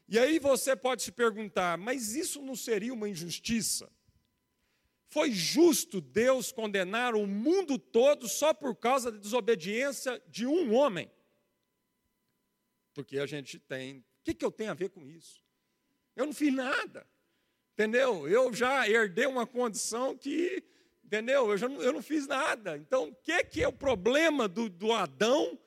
E 0.06 0.18
aí 0.18 0.38
você 0.38 0.76
pode 0.76 1.02
se 1.02 1.10
perguntar, 1.10 1.78
mas 1.78 2.14
isso 2.14 2.42
não 2.42 2.54
seria 2.54 2.92
uma 2.92 3.08
injustiça? 3.08 3.90
Foi 5.08 5.30
justo 5.30 6.00
Deus 6.00 6.52
condenar 6.52 7.14
o 7.14 7.26
mundo 7.26 7.78
todo 7.78 8.28
só 8.28 8.52
por 8.52 8.74
causa 8.76 9.10
da 9.10 9.18
desobediência 9.18 10.22
de 10.28 10.44
um 10.46 10.74
homem? 10.74 11.10
Porque 12.92 13.18
a 13.18 13.26
gente 13.26 13.58
tem. 13.58 13.98
O 13.98 14.04
que, 14.24 14.34
que 14.34 14.44
eu 14.44 14.50
tenho 14.50 14.70
a 14.70 14.74
ver 14.74 14.90
com 14.90 15.08
isso? 15.08 15.42
Eu 16.16 16.26
não 16.26 16.32
fiz 16.32 16.52
nada. 16.52 17.06
Entendeu? 17.74 18.28
Eu 18.28 18.54
já 18.54 18.88
herdei 18.88 19.26
uma 19.26 19.44
condição 19.46 20.16
que, 20.16 20.62
entendeu? 21.04 21.50
Eu, 21.50 21.58
já 21.58 21.68
não, 21.68 21.82
eu 21.82 21.92
não 21.92 22.02
fiz 22.02 22.26
nada. 22.26 22.78
Então, 22.78 23.08
o 23.08 23.14
que, 23.14 23.42
que 23.44 23.62
é 23.62 23.68
o 23.68 23.72
problema 23.72 24.46
do, 24.46 24.68
do 24.68 24.92
Adão? 24.92 25.54
O 25.54 25.58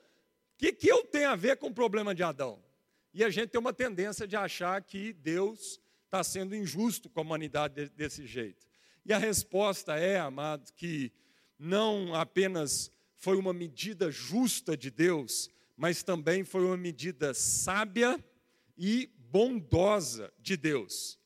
que, 0.56 0.72
que 0.72 0.88
eu 0.88 1.04
tenho 1.04 1.28
a 1.28 1.36
ver 1.36 1.58
com 1.58 1.66
o 1.66 1.74
problema 1.74 2.14
de 2.14 2.22
Adão? 2.22 2.64
E 3.12 3.22
a 3.22 3.28
gente 3.28 3.50
tem 3.50 3.60
uma 3.60 3.74
tendência 3.74 4.26
de 4.26 4.36
achar 4.36 4.82
que 4.82 5.12
Deus 5.12 5.80
está 6.06 6.24
sendo 6.24 6.56
injusto 6.56 7.10
com 7.10 7.20
a 7.20 7.22
humanidade 7.22 7.90
desse 7.90 8.26
jeito. 8.26 8.66
E 9.04 9.12
a 9.12 9.18
resposta 9.18 9.96
é, 9.96 10.18
amado, 10.18 10.72
que 10.74 11.12
não 11.58 12.14
apenas 12.14 12.90
foi 13.16 13.36
uma 13.36 13.52
medida 13.52 14.10
justa 14.10 14.76
de 14.76 14.90
Deus, 14.90 15.50
mas 15.76 16.02
também 16.02 16.42
foi 16.42 16.64
uma 16.64 16.76
medida 16.76 17.34
sábia 17.34 18.18
e 18.78 19.10
bondosa 19.18 20.32
de 20.38 20.56
Deus. 20.56 21.18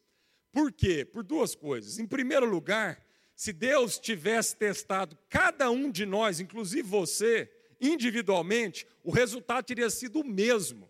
Por 0.52 0.70
quê? 0.70 1.04
Por 1.04 1.24
duas 1.24 1.54
coisas. 1.54 1.98
Em 1.98 2.06
primeiro 2.06 2.46
lugar, 2.46 3.02
se 3.34 3.52
Deus 3.52 3.98
tivesse 3.98 4.54
testado 4.54 5.18
cada 5.28 5.70
um 5.70 5.90
de 5.90 6.04
nós, 6.04 6.38
inclusive 6.38 6.82
você, 6.82 7.50
individualmente, 7.80 8.86
o 9.02 9.10
resultado 9.10 9.64
teria 9.64 9.88
sido 9.88 10.20
o 10.20 10.24
mesmo. 10.24 10.88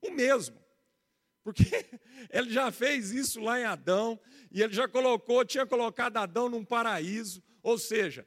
O 0.00 0.10
mesmo. 0.10 0.62
Porque 1.42 1.64
ele 2.30 2.50
já 2.50 2.70
fez 2.70 3.10
isso 3.10 3.40
lá 3.40 3.58
em 3.58 3.64
Adão, 3.64 4.20
e 4.50 4.62
ele 4.62 4.72
já 4.72 4.86
colocou, 4.86 5.44
tinha 5.44 5.66
colocado 5.66 6.18
Adão 6.18 6.48
num 6.48 6.64
paraíso, 6.64 7.42
ou 7.62 7.78
seja, 7.78 8.26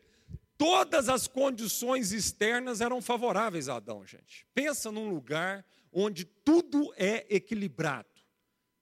todas 0.58 1.08
as 1.08 1.28
condições 1.28 2.12
externas 2.12 2.82
eram 2.82 3.02
favoráveis 3.02 3.70
a 3.70 3.76
Adão, 3.76 4.06
gente. 4.06 4.48
Pensa 4.54 4.92
num 4.92 5.10
lugar 5.10 5.66
onde 5.92 6.26
tudo 6.26 6.94
é 6.98 7.26
equilibrado. 7.30 8.15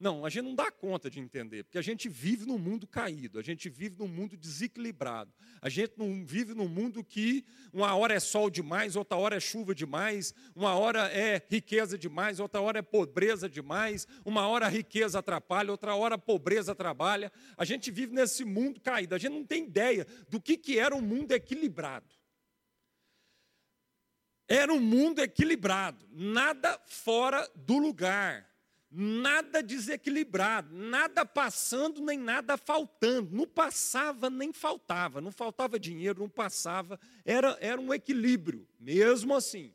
Não, 0.04 0.26
a 0.26 0.30
gente 0.30 0.44
não 0.44 0.54
dá 0.54 0.70
conta 0.70 1.10
de 1.10 1.18
entender, 1.18 1.64
porque 1.64 1.78
a 1.78 1.82
gente 1.82 2.10
vive 2.10 2.46
num 2.46 2.58
mundo 2.58 2.86
caído, 2.86 3.40
a 3.40 3.42
gente 3.42 3.70
vive 3.70 3.98
num 3.98 4.08
mundo 4.10 4.36
desequilibrado, 4.36 5.32
a 5.62 5.70
gente 5.70 5.94
não 5.96 6.26
vive 6.26 6.54
num 6.54 6.68
mundo 6.68 7.02
que 7.06 7.46
uma 7.72 7.96
hora 7.96 8.14
é 8.14 8.20
sol 8.20 8.50
demais, 8.50 8.98
outra 8.98 9.18
hora 9.18 9.38
é 9.38 9.40
chuva 9.40 9.74
demais, 9.74 10.34
uma 10.54 10.76
hora 10.76 11.10
é 11.10 11.42
riqueza 11.50 11.98
demais, 11.98 12.42
outra 12.42 12.60
hora 12.60 12.80
é 12.80 12.82
pobreza 12.82 13.48
demais, 13.48 14.06
uma 14.26 14.46
hora 14.46 14.66
a 14.66 14.70
riqueza 14.70 15.20
atrapalha, 15.20 15.72
outra 15.72 15.96
hora 15.96 16.16
a 16.16 16.18
pobreza 16.18 16.76
trabalha. 16.76 17.32
A 17.56 17.64
gente 17.64 17.90
vive 17.90 18.14
nesse 18.14 18.44
mundo 18.44 18.82
caído, 18.82 19.16
a 19.16 19.18
gente 19.18 19.32
não 19.32 19.46
tem 19.46 19.64
ideia 19.64 20.06
do 20.28 20.38
que, 20.38 20.58
que 20.58 20.78
era 20.78 20.94
um 20.94 21.02
mundo 21.02 21.32
equilibrado. 21.32 22.14
Era 24.50 24.74
um 24.74 24.82
mundo 24.82 25.20
equilibrado, 25.20 26.06
nada 26.12 26.78
fora 26.88 27.50
do 27.56 27.78
lugar 27.78 28.53
nada 28.96 29.64
desequilibrado, 29.64 30.74
nada 30.76 31.26
passando 31.26 32.02
nem 32.02 32.18
nada 32.18 32.56
faltando. 32.56 33.36
Não 33.36 33.48
passava 33.48 34.30
nem 34.30 34.54
faltava, 34.54 35.20
não 35.20 35.32
faltava 35.32 35.80
dinheiro, 35.80 36.20
não 36.20 36.30
passava, 36.30 37.00
era, 37.26 37.58
era 37.60 37.82
um 37.82 37.92
equilíbrio. 37.92 38.68
Mesmo 38.80 39.36
assim, 39.36 39.74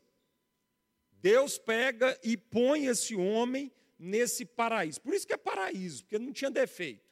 Deus 1.11 1.57
pega 1.57 2.17
e 2.23 2.37
põe 2.37 2.85
esse 2.85 3.15
homem 3.15 3.71
nesse 3.97 4.45
paraíso. 4.45 5.01
Por 5.01 5.13
isso 5.13 5.27
que 5.27 5.33
é 5.33 5.37
paraíso, 5.37 6.03
porque 6.03 6.17
não 6.17 6.31
tinha 6.31 6.49
defeito. 6.49 7.03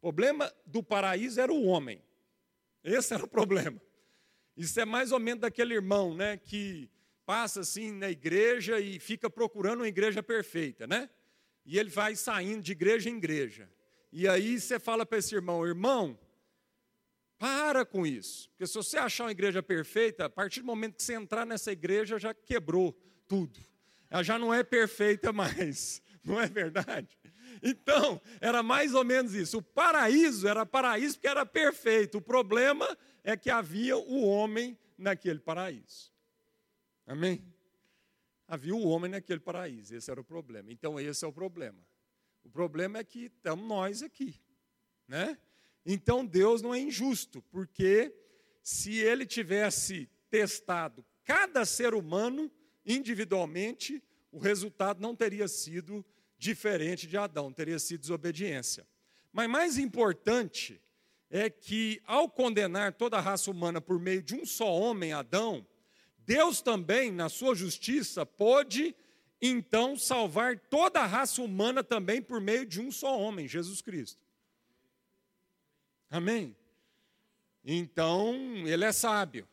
O 0.00 0.12
problema 0.12 0.52
do 0.64 0.82
paraíso 0.82 1.40
era 1.40 1.52
o 1.52 1.64
homem. 1.64 2.00
Esse 2.84 3.12
era 3.12 3.24
o 3.24 3.28
problema. 3.28 3.80
Isso 4.56 4.78
é 4.78 4.84
mais 4.84 5.10
ou 5.10 5.18
menos 5.18 5.40
daquele 5.40 5.74
irmão, 5.74 6.14
né, 6.14 6.36
que 6.36 6.88
passa 7.30 7.60
assim 7.60 7.92
na 7.92 8.10
igreja 8.10 8.80
e 8.80 8.98
fica 8.98 9.30
procurando 9.30 9.82
uma 9.82 9.88
igreja 9.88 10.20
perfeita, 10.20 10.84
né? 10.84 11.08
E 11.64 11.78
ele 11.78 11.88
vai 11.88 12.16
saindo 12.16 12.60
de 12.60 12.72
igreja 12.72 13.08
em 13.08 13.18
igreja. 13.18 13.70
E 14.10 14.26
aí 14.26 14.58
você 14.58 14.80
fala 14.80 15.06
para 15.06 15.18
esse 15.18 15.32
irmão, 15.36 15.64
irmão, 15.64 16.18
para 17.38 17.84
com 17.84 18.04
isso. 18.04 18.48
Porque 18.48 18.66
se 18.66 18.74
você 18.74 18.98
achar 18.98 19.26
uma 19.26 19.30
igreja 19.30 19.62
perfeita, 19.62 20.24
a 20.24 20.28
partir 20.28 20.58
do 20.58 20.66
momento 20.66 20.96
que 20.96 21.04
você 21.04 21.14
entrar 21.14 21.46
nessa 21.46 21.70
igreja, 21.70 22.18
já 22.18 22.34
quebrou 22.34 23.00
tudo. 23.28 23.60
Ela 24.10 24.24
já 24.24 24.36
não 24.36 24.52
é 24.52 24.64
perfeita 24.64 25.30
mais. 25.32 26.02
Não 26.24 26.40
é 26.40 26.48
verdade? 26.48 27.16
Então, 27.62 28.20
era 28.40 28.60
mais 28.60 28.92
ou 28.92 29.04
menos 29.04 29.34
isso. 29.34 29.58
O 29.58 29.62
paraíso 29.62 30.48
era 30.48 30.66
paraíso 30.66 31.14
porque 31.14 31.28
era 31.28 31.46
perfeito. 31.46 32.18
O 32.18 32.20
problema 32.20 32.98
é 33.22 33.36
que 33.36 33.50
havia 33.50 33.96
o 33.96 34.20
homem 34.26 34.76
naquele 34.98 35.38
paraíso. 35.38 36.10
Amém? 37.10 37.42
Havia 38.46 38.72
o 38.72 38.86
homem 38.86 39.10
naquele 39.10 39.40
paraíso, 39.40 39.96
esse 39.96 40.08
era 40.08 40.20
o 40.20 40.24
problema. 40.24 40.70
Então, 40.70 41.00
esse 41.00 41.24
é 41.24 41.28
o 41.28 41.32
problema. 41.32 41.84
O 42.44 42.48
problema 42.48 42.98
é 42.98 43.04
que 43.04 43.24
estamos 43.24 43.66
nós 43.66 44.00
aqui, 44.00 44.40
né? 45.08 45.36
Então 45.84 46.24
Deus 46.24 46.62
não 46.62 46.72
é 46.72 46.78
injusto, 46.78 47.42
porque 47.50 48.14
se 48.62 48.94
ele 48.94 49.26
tivesse 49.26 50.08
testado 50.30 51.04
cada 51.24 51.64
ser 51.64 51.94
humano 51.94 52.48
individualmente, 52.86 54.00
o 54.30 54.38
resultado 54.38 55.00
não 55.00 55.16
teria 55.16 55.48
sido 55.48 56.06
diferente 56.38 57.08
de 57.08 57.16
Adão, 57.16 57.52
teria 57.52 57.80
sido 57.80 58.02
desobediência. 58.02 58.86
Mas 59.32 59.50
mais 59.50 59.78
importante 59.78 60.80
é 61.28 61.50
que, 61.50 62.00
ao 62.06 62.30
condenar 62.30 62.92
toda 62.92 63.16
a 63.16 63.20
raça 63.20 63.50
humana 63.50 63.80
por 63.80 63.98
meio 63.98 64.22
de 64.22 64.36
um 64.36 64.46
só 64.46 64.72
homem, 64.72 65.12
Adão, 65.12 65.66
Deus 66.30 66.62
também, 66.62 67.10
na 67.10 67.28
sua 67.28 67.56
justiça, 67.56 68.24
pôde 68.24 68.94
então 69.42 69.96
salvar 69.96 70.56
toda 70.56 71.00
a 71.00 71.04
raça 71.04 71.42
humana 71.42 71.82
também 71.82 72.22
por 72.22 72.40
meio 72.40 72.64
de 72.64 72.80
um 72.80 72.92
só 72.92 73.18
homem, 73.18 73.48
Jesus 73.48 73.82
Cristo. 73.82 74.22
Amém? 76.08 76.56
Então, 77.64 78.36
ele 78.64 78.84
é 78.84 78.92
sábio. 78.92 79.48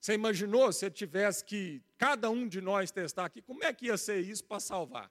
Você 0.00 0.14
imaginou 0.14 0.72
se 0.72 0.90
tivesse 0.90 1.44
que 1.44 1.80
cada 1.96 2.28
um 2.30 2.48
de 2.48 2.60
nós 2.60 2.90
testar 2.90 3.26
aqui, 3.26 3.40
como 3.40 3.62
é 3.62 3.72
que 3.72 3.86
ia 3.86 3.96
ser 3.96 4.18
isso 4.18 4.42
para 4.42 4.58
salvar? 4.58 5.08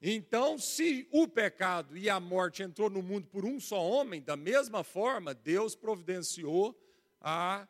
Então, 0.00 0.56
se 0.56 1.06
o 1.12 1.28
pecado 1.28 1.94
e 1.94 2.08
a 2.08 2.18
morte 2.18 2.62
entrou 2.62 2.88
no 2.88 3.02
mundo 3.02 3.26
por 3.26 3.44
um 3.44 3.60
só 3.60 3.86
homem, 3.86 4.22
da 4.22 4.34
mesma 4.34 4.82
forma, 4.82 5.34
Deus 5.34 5.76
providenciou 5.76 6.74
a, 7.20 7.68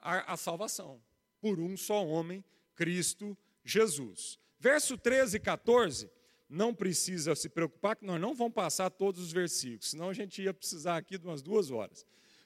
a, 0.00 0.32
a 0.32 0.36
salvação 0.38 1.02
por 1.40 1.58
um 1.58 1.76
só 1.76 2.04
homem, 2.06 2.44
Cristo 2.74 3.36
Jesus. 3.64 4.38
Verso 4.58 4.98
13 4.98 5.36
e 5.36 5.40
14, 5.40 6.10
não 6.48 6.74
precisa 6.74 7.34
se 7.34 7.48
preocupar 7.48 7.96
que 7.96 8.04
nós 8.04 8.20
não 8.20 8.34
vamos 8.34 8.54
passar 8.54 8.90
todos 8.90 9.22
os 9.22 9.32
versículos, 9.32 9.90
senão 9.90 10.08
a 10.08 10.14
gente 10.14 10.42
ia 10.42 10.52
precisar 10.52 10.96
aqui 10.96 11.16
de 11.16 11.26
umas 11.26 11.42
duas 11.42 11.70
horas. 11.70 12.04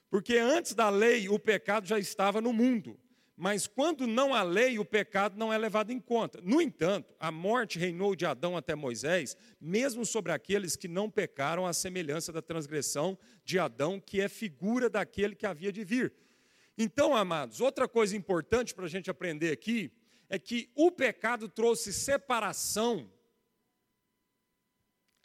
Porque 0.09 0.37
antes 0.37 0.73
da 0.73 0.89
lei 0.89 1.27
o 1.27 1.39
pecado 1.39 1.87
já 1.87 1.99
estava 1.99 2.39
no 2.39 2.53
mundo, 2.53 2.97
mas 3.37 3.67
quando 3.67 4.07
não 4.07 4.33
há 4.33 4.43
lei, 4.43 4.79
o 4.79 4.85
pecado 4.85 5.37
não 5.37 5.51
é 5.51 5.57
levado 5.57 5.91
em 5.91 5.99
conta. 5.99 6.39
No 6.41 6.61
entanto, 6.61 7.13
a 7.19 7.31
morte 7.31 7.77
reinou 7.77 8.15
de 8.15 8.25
Adão 8.25 8.55
até 8.55 8.75
Moisés, 8.75 9.35
mesmo 9.59 10.05
sobre 10.05 10.31
aqueles 10.31 10.77
que 10.77 10.87
não 10.87 11.09
pecaram 11.09 11.65
à 11.65 11.73
semelhança 11.73 12.31
da 12.31 12.41
transgressão 12.41 13.17
de 13.43 13.59
Adão, 13.59 13.99
que 13.99 14.21
é 14.21 14.29
figura 14.29 14.89
daquele 14.89 15.35
que 15.35 15.45
havia 15.45 15.71
de 15.71 15.83
vir. 15.83 16.13
Então, 16.77 17.15
amados, 17.15 17.61
outra 17.61 17.87
coisa 17.87 18.15
importante 18.17 18.73
para 18.73 18.85
a 18.85 18.89
gente 18.89 19.09
aprender 19.09 19.51
aqui 19.51 19.91
é 20.27 20.37
que 20.37 20.69
o 20.75 20.91
pecado 20.91 21.47
trouxe 21.47 21.93
separação 21.93 23.09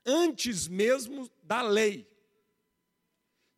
antes 0.05 0.69
mesmo 0.69 1.29
da 1.43 1.63
lei. 1.63 2.09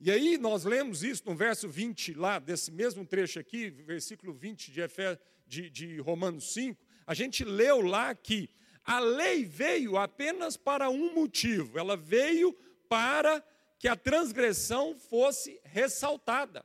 E 0.01 0.11
aí 0.11 0.37
nós 0.39 0.65
lemos 0.65 1.03
isso 1.03 1.23
no 1.27 1.35
verso 1.35 1.69
20 1.69 2.15
lá, 2.15 2.39
desse 2.39 2.73
mesmo 2.73 3.07
trecho 3.07 3.39
aqui, 3.39 3.71
versículo 3.71 4.33
20 4.33 4.73
de, 4.73 4.81
Efé, 4.81 5.19
de, 5.47 5.71
de 5.71 5.99
Romanos 5.99 6.53
5, 6.55 6.81
a 7.07 7.15
gente 7.15 7.45
leu 7.45 7.81
lá 7.81 8.15
que 8.15 8.49
a 8.85 8.99
lei 8.99 9.45
veio 9.45 9.97
apenas 9.97 10.57
para 10.57 10.91
um 10.91 11.15
motivo, 11.15 11.79
ela 11.79 11.97
veio 11.97 12.53
para 12.89 13.45
que 13.79 13.87
a 13.87 13.95
transgressão 13.95 14.99
fosse 14.99 15.61
ressaltada. 15.63 16.65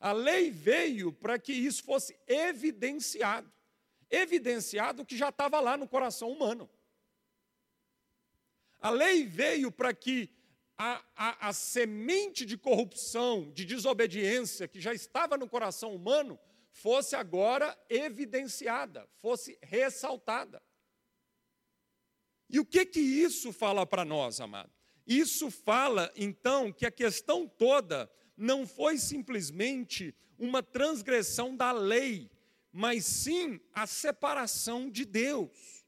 A 0.00 0.12
lei 0.12 0.50
veio 0.50 1.12
para 1.12 1.38
que 1.38 1.52
isso 1.52 1.84
fosse 1.84 2.18
evidenciado. 2.26 3.52
Evidenciado 4.10 5.04
que 5.04 5.16
já 5.16 5.28
estava 5.28 5.60
lá 5.60 5.76
no 5.76 5.86
coração 5.86 6.32
humano. 6.32 6.68
A 8.80 8.88
lei 8.88 9.26
veio 9.26 9.70
para 9.70 9.92
que 9.92 10.30
a, 10.78 11.04
a, 11.14 11.48
a 11.48 11.52
semente 11.52 12.46
de 12.46 12.56
corrupção, 12.56 13.52
de 13.52 13.66
desobediência 13.66 14.66
que 14.66 14.80
já 14.80 14.94
estava 14.94 15.36
no 15.36 15.46
coração 15.46 15.94
humano, 15.94 16.40
fosse 16.70 17.14
agora 17.14 17.78
evidenciada, 17.90 19.06
fosse 19.16 19.58
ressaltada. 19.60 20.62
E 22.48 22.58
o 22.58 22.64
que 22.64 22.86
que 22.86 23.00
isso 23.00 23.52
fala 23.52 23.84
para 23.84 24.04
nós, 24.04 24.40
amado? 24.40 24.72
Isso 25.06 25.50
fala, 25.50 26.10
então, 26.16 26.72
que 26.72 26.86
a 26.86 26.90
questão 26.90 27.46
toda 27.46 28.10
não 28.40 28.66
foi 28.66 28.96
simplesmente 28.96 30.14
uma 30.38 30.62
transgressão 30.62 31.54
da 31.54 31.70
lei, 31.72 32.30
mas 32.72 33.04
sim 33.04 33.60
a 33.74 33.86
separação 33.86 34.88
de 34.88 35.04
Deus. 35.04 35.84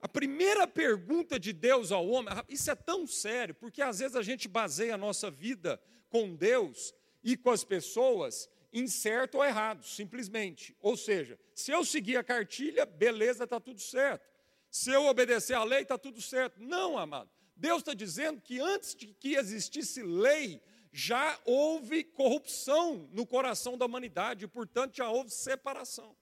A 0.00 0.08
primeira 0.08 0.66
pergunta 0.66 1.38
de 1.38 1.52
Deus 1.52 1.92
ao 1.92 2.08
homem, 2.08 2.32
isso 2.48 2.70
é 2.70 2.74
tão 2.74 3.06
sério, 3.06 3.54
porque 3.54 3.82
às 3.82 3.98
vezes 3.98 4.16
a 4.16 4.22
gente 4.22 4.48
baseia 4.48 4.94
a 4.94 4.98
nossa 4.98 5.30
vida 5.30 5.80
com 6.08 6.34
Deus 6.34 6.94
e 7.22 7.36
com 7.36 7.50
as 7.50 7.62
pessoas 7.62 8.48
em 8.72 8.86
certo 8.86 9.36
ou 9.36 9.44
errado, 9.44 9.84
simplesmente. 9.84 10.74
Ou 10.80 10.96
seja, 10.96 11.38
se 11.54 11.70
eu 11.70 11.84
seguir 11.84 12.16
a 12.16 12.24
cartilha, 12.24 12.86
beleza, 12.86 13.44
está 13.44 13.60
tudo 13.60 13.80
certo. 13.80 14.26
Se 14.70 14.90
eu 14.90 15.04
obedecer 15.04 15.54
à 15.54 15.62
lei, 15.62 15.82
está 15.82 15.96
tudo 15.98 16.20
certo. 16.20 16.60
Não, 16.60 16.98
amado. 16.98 17.30
Deus 17.54 17.78
está 17.78 17.94
dizendo 17.94 18.40
que 18.40 18.58
antes 18.58 18.94
de 18.94 19.08
que 19.14 19.36
existisse 19.36 20.02
lei, 20.02 20.60
já 20.96 21.40
houve 21.44 22.04
corrupção 22.04 23.08
no 23.10 23.26
coração 23.26 23.76
da 23.76 23.84
humanidade, 23.84 24.46
portanto, 24.46 24.94
já 24.94 25.10
houve 25.10 25.28
separação. 25.28 26.16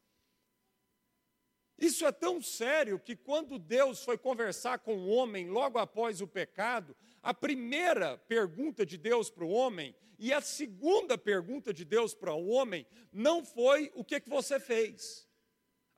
Isso 1.76 2.06
é 2.06 2.10
tão 2.10 2.40
sério 2.40 2.98
que 2.98 3.14
quando 3.14 3.58
Deus 3.58 4.02
foi 4.02 4.16
conversar 4.16 4.78
com 4.78 4.96
o 4.96 5.08
homem 5.08 5.50
logo 5.50 5.78
após 5.78 6.22
o 6.22 6.26
pecado, 6.26 6.96
a 7.22 7.34
primeira 7.34 8.16
pergunta 8.16 8.86
de 8.86 8.96
Deus 8.96 9.28
para 9.28 9.44
o 9.44 9.50
homem 9.50 9.94
e 10.18 10.32
a 10.32 10.40
segunda 10.40 11.18
pergunta 11.18 11.70
de 11.74 11.84
Deus 11.84 12.14
para 12.14 12.32
o 12.32 12.48
homem 12.48 12.86
não 13.12 13.44
foi 13.44 13.92
o 13.94 14.02
que, 14.02 14.20
que 14.20 14.30
você 14.30 14.58
fez. 14.58 15.28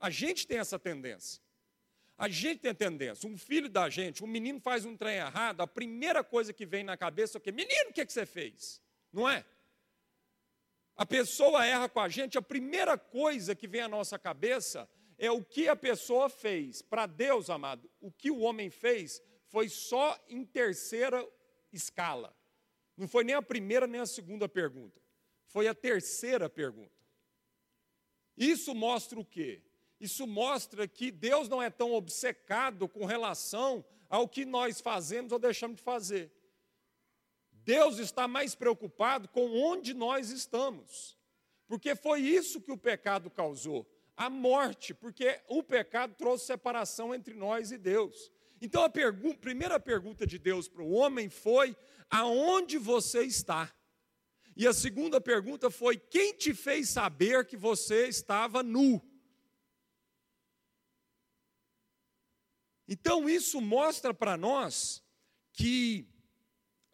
A 0.01 0.09
gente 0.09 0.45
tem 0.45 0.57
essa 0.57 0.77
tendência. 0.77 1.41
A 2.17 2.29
gente 2.29 2.61
tem 2.61 2.73
tendência. 2.73 3.27
Um 3.27 3.37
filho 3.37 3.69
da 3.69 3.89
gente, 3.89 4.23
um 4.23 4.27
menino 4.27 4.59
faz 4.59 4.85
um 4.85 4.95
trem 4.95 5.17
errado, 5.17 5.61
a 5.61 5.67
primeira 5.67 6.23
coisa 6.23 6.53
que 6.53 6.65
vem 6.65 6.83
na 6.83 6.95
cabeça 6.95 7.37
é 7.37 7.39
o 7.39 7.41
quê? 7.41 7.51
Menino, 7.51 7.89
o 7.89 7.93
que, 7.93 8.05
que 8.05 8.13
você 8.13 8.25
fez? 8.25 8.81
Não 9.11 9.27
é? 9.27 9.45
A 10.95 11.05
pessoa 11.05 11.65
erra 11.65 11.89
com 11.89 11.99
a 11.99 12.07
gente, 12.07 12.37
a 12.37 12.41
primeira 12.41 12.97
coisa 12.97 13.53
que 13.53 13.67
vem 13.67 13.81
à 13.81 13.87
nossa 13.87 14.17
cabeça 14.17 14.89
é 15.17 15.29
o 15.29 15.43
que 15.43 15.67
a 15.67 15.75
pessoa 15.75 16.29
fez. 16.29 16.81
Para 16.81 17.05
Deus, 17.05 17.49
amado, 17.49 17.89
o 17.99 18.09
que 18.09 18.31
o 18.31 18.39
homem 18.39 18.69
fez 18.69 19.21
foi 19.47 19.67
só 19.67 20.17
em 20.29 20.45
terceira 20.45 21.25
escala. 21.71 22.33
Não 22.95 23.09
foi 23.09 23.25
nem 23.25 23.35
a 23.35 23.41
primeira 23.41 23.87
nem 23.87 23.99
a 23.99 24.05
segunda 24.05 24.47
pergunta. 24.47 25.01
Foi 25.47 25.67
a 25.67 25.75
terceira 25.75 26.49
pergunta. 26.49 26.95
Isso 28.37 28.73
mostra 28.73 29.19
o 29.19 29.25
quê? 29.25 29.61
Isso 29.99 30.27
mostra 30.27 30.87
que 30.87 31.11
Deus 31.11 31.47
não 31.47 31.61
é 31.61 31.69
tão 31.69 31.93
obcecado 31.93 32.87
com 32.87 33.05
relação 33.05 33.83
ao 34.09 34.27
que 34.27 34.45
nós 34.45 34.81
fazemos 34.81 35.31
ou 35.31 35.39
deixamos 35.39 35.77
de 35.77 35.83
fazer. 35.83 36.31
Deus 37.51 37.97
está 37.97 38.27
mais 38.27 38.53
preocupado 38.53 39.27
com 39.29 39.51
onde 39.51 39.93
nós 39.93 40.29
estamos. 40.29 41.17
Porque 41.67 41.95
foi 41.95 42.21
isso 42.21 42.61
que 42.61 42.71
o 42.71 42.77
pecado 42.77 43.29
causou 43.29 43.89
a 44.15 44.29
morte, 44.29 44.93
porque 44.93 45.41
o 45.47 45.61
pecado 45.63 46.13
trouxe 46.15 46.45
separação 46.45 47.13
entre 47.13 47.33
nós 47.33 47.71
e 47.71 47.77
Deus. 47.77 48.31
Então 48.61 48.83
a 48.83 48.89
pergun 48.89 49.33
primeira 49.33 49.79
pergunta 49.79 50.25
de 50.25 50.37
Deus 50.37 50.67
para 50.67 50.83
o 50.83 50.91
homem 50.91 51.29
foi: 51.29 51.75
aonde 52.09 52.77
você 52.77 53.23
está? 53.23 53.73
E 54.55 54.65
a 54.65 54.73
segunda 54.73 55.19
pergunta 55.19 55.69
foi: 55.69 55.97
quem 55.97 56.33
te 56.33 56.53
fez 56.53 56.89
saber 56.89 57.45
que 57.45 57.57
você 57.57 58.07
estava 58.07 58.63
nu? 58.63 59.01
Então 62.87 63.27
isso 63.27 63.59
mostra 63.59 64.13
para 64.13 64.37
nós 64.37 65.03
que 65.51 66.07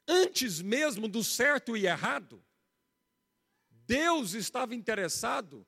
antes 0.07 0.61
mesmo 0.61 1.07
do 1.07 1.23
certo 1.23 1.75
e 1.75 1.85
errado, 1.85 2.43
Deus 3.85 4.33
estava 4.33 4.75
interessado 4.75 5.65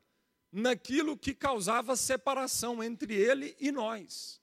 naquilo 0.51 1.17
que 1.17 1.33
causava 1.33 1.95
separação 1.95 2.83
entre 2.83 3.13
ele 3.15 3.55
e 3.59 3.71
nós. 3.71 4.41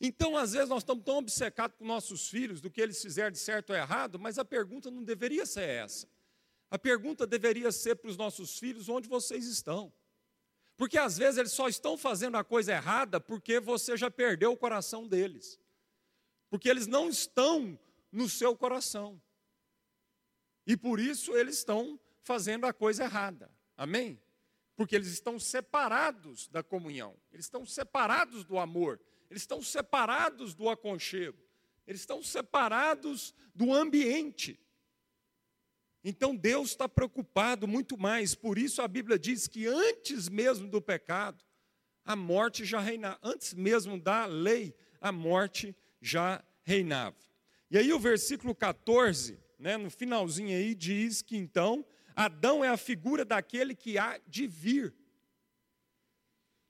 Então, 0.00 0.36
às 0.36 0.52
vezes, 0.52 0.68
nós 0.68 0.82
estamos 0.82 1.04
tão 1.04 1.18
obcecados 1.18 1.76
com 1.76 1.84
nossos 1.84 2.28
filhos, 2.28 2.60
do 2.60 2.70
que 2.70 2.80
eles 2.80 3.00
fizeram 3.00 3.30
de 3.30 3.38
certo 3.38 3.70
ou 3.70 3.76
errado, 3.76 4.18
mas 4.18 4.38
a 4.38 4.44
pergunta 4.44 4.90
não 4.90 5.04
deveria 5.04 5.46
ser 5.46 5.68
essa. 5.68 6.08
A 6.70 6.78
pergunta 6.78 7.26
deveria 7.26 7.70
ser 7.70 7.96
para 7.96 8.10
os 8.10 8.16
nossos 8.16 8.58
filhos: 8.58 8.88
onde 8.88 9.08
vocês 9.08 9.46
estão? 9.46 9.92
Porque 10.76 10.98
às 10.98 11.16
vezes 11.16 11.38
eles 11.38 11.52
só 11.52 11.68
estão 11.68 11.96
fazendo 11.96 12.36
a 12.36 12.44
coisa 12.44 12.72
errada 12.72 13.20
porque 13.20 13.60
você 13.60 13.96
já 13.96 14.10
perdeu 14.10 14.52
o 14.52 14.56
coração 14.56 15.06
deles. 15.06 15.60
Porque 16.50 16.68
eles 16.68 16.86
não 16.86 17.08
estão 17.08 17.78
no 18.10 18.28
seu 18.28 18.56
coração. 18.56 19.20
E 20.66 20.76
por 20.76 20.98
isso 20.98 21.36
eles 21.36 21.58
estão 21.58 21.98
fazendo 22.22 22.66
a 22.66 22.72
coisa 22.72 23.04
errada. 23.04 23.50
Amém? 23.76 24.20
porque 24.76 24.94
eles 24.94 25.08
estão 25.08 25.38
separados 25.38 26.48
da 26.48 26.62
comunhão, 26.62 27.16
eles 27.32 27.46
estão 27.46 27.64
separados 27.64 28.44
do 28.44 28.58
amor, 28.58 29.00
eles 29.30 29.42
estão 29.42 29.62
separados 29.62 30.54
do 30.54 30.68
aconchego, 30.68 31.38
eles 31.86 32.00
estão 32.00 32.22
separados 32.22 33.34
do 33.54 33.72
ambiente. 33.72 34.58
Então 36.04 36.36
Deus 36.36 36.70
está 36.70 36.86
preocupado 36.86 37.66
muito 37.66 37.96
mais, 37.96 38.34
por 38.34 38.58
isso 38.58 38.82
a 38.82 38.86
Bíblia 38.86 39.18
diz 39.18 39.48
que 39.48 39.66
antes 39.66 40.28
mesmo 40.28 40.68
do 40.68 40.82
pecado, 40.82 41.42
a 42.04 42.14
morte 42.14 42.62
já 42.64 42.78
reinava, 42.78 43.18
antes 43.22 43.54
mesmo 43.54 43.98
da 43.98 44.26
lei, 44.26 44.76
a 45.00 45.10
morte 45.10 45.74
já 46.02 46.44
reinava. 46.62 47.16
E 47.70 47.78
aí 47.78 47.90
o 47.90 47.98
versículo 47.98 48.54
14, 48.54 49.38
né, 49.58 49.78
no 49.78 49.90
finalzinho 49.90 50.54
aí, 50.54 50.74
diz 50.74 51.22
que 51.22 51.38
então 51.38 51.84
Adão 52.14 52.62
é 52.62 52.68
a 52.68 52.76
figura 52.76 53.24
daquele 53.24 53.74
que 53.74 53.96
há 53.96 54.20
de 54.26 54.46
vir. 54.46 54.94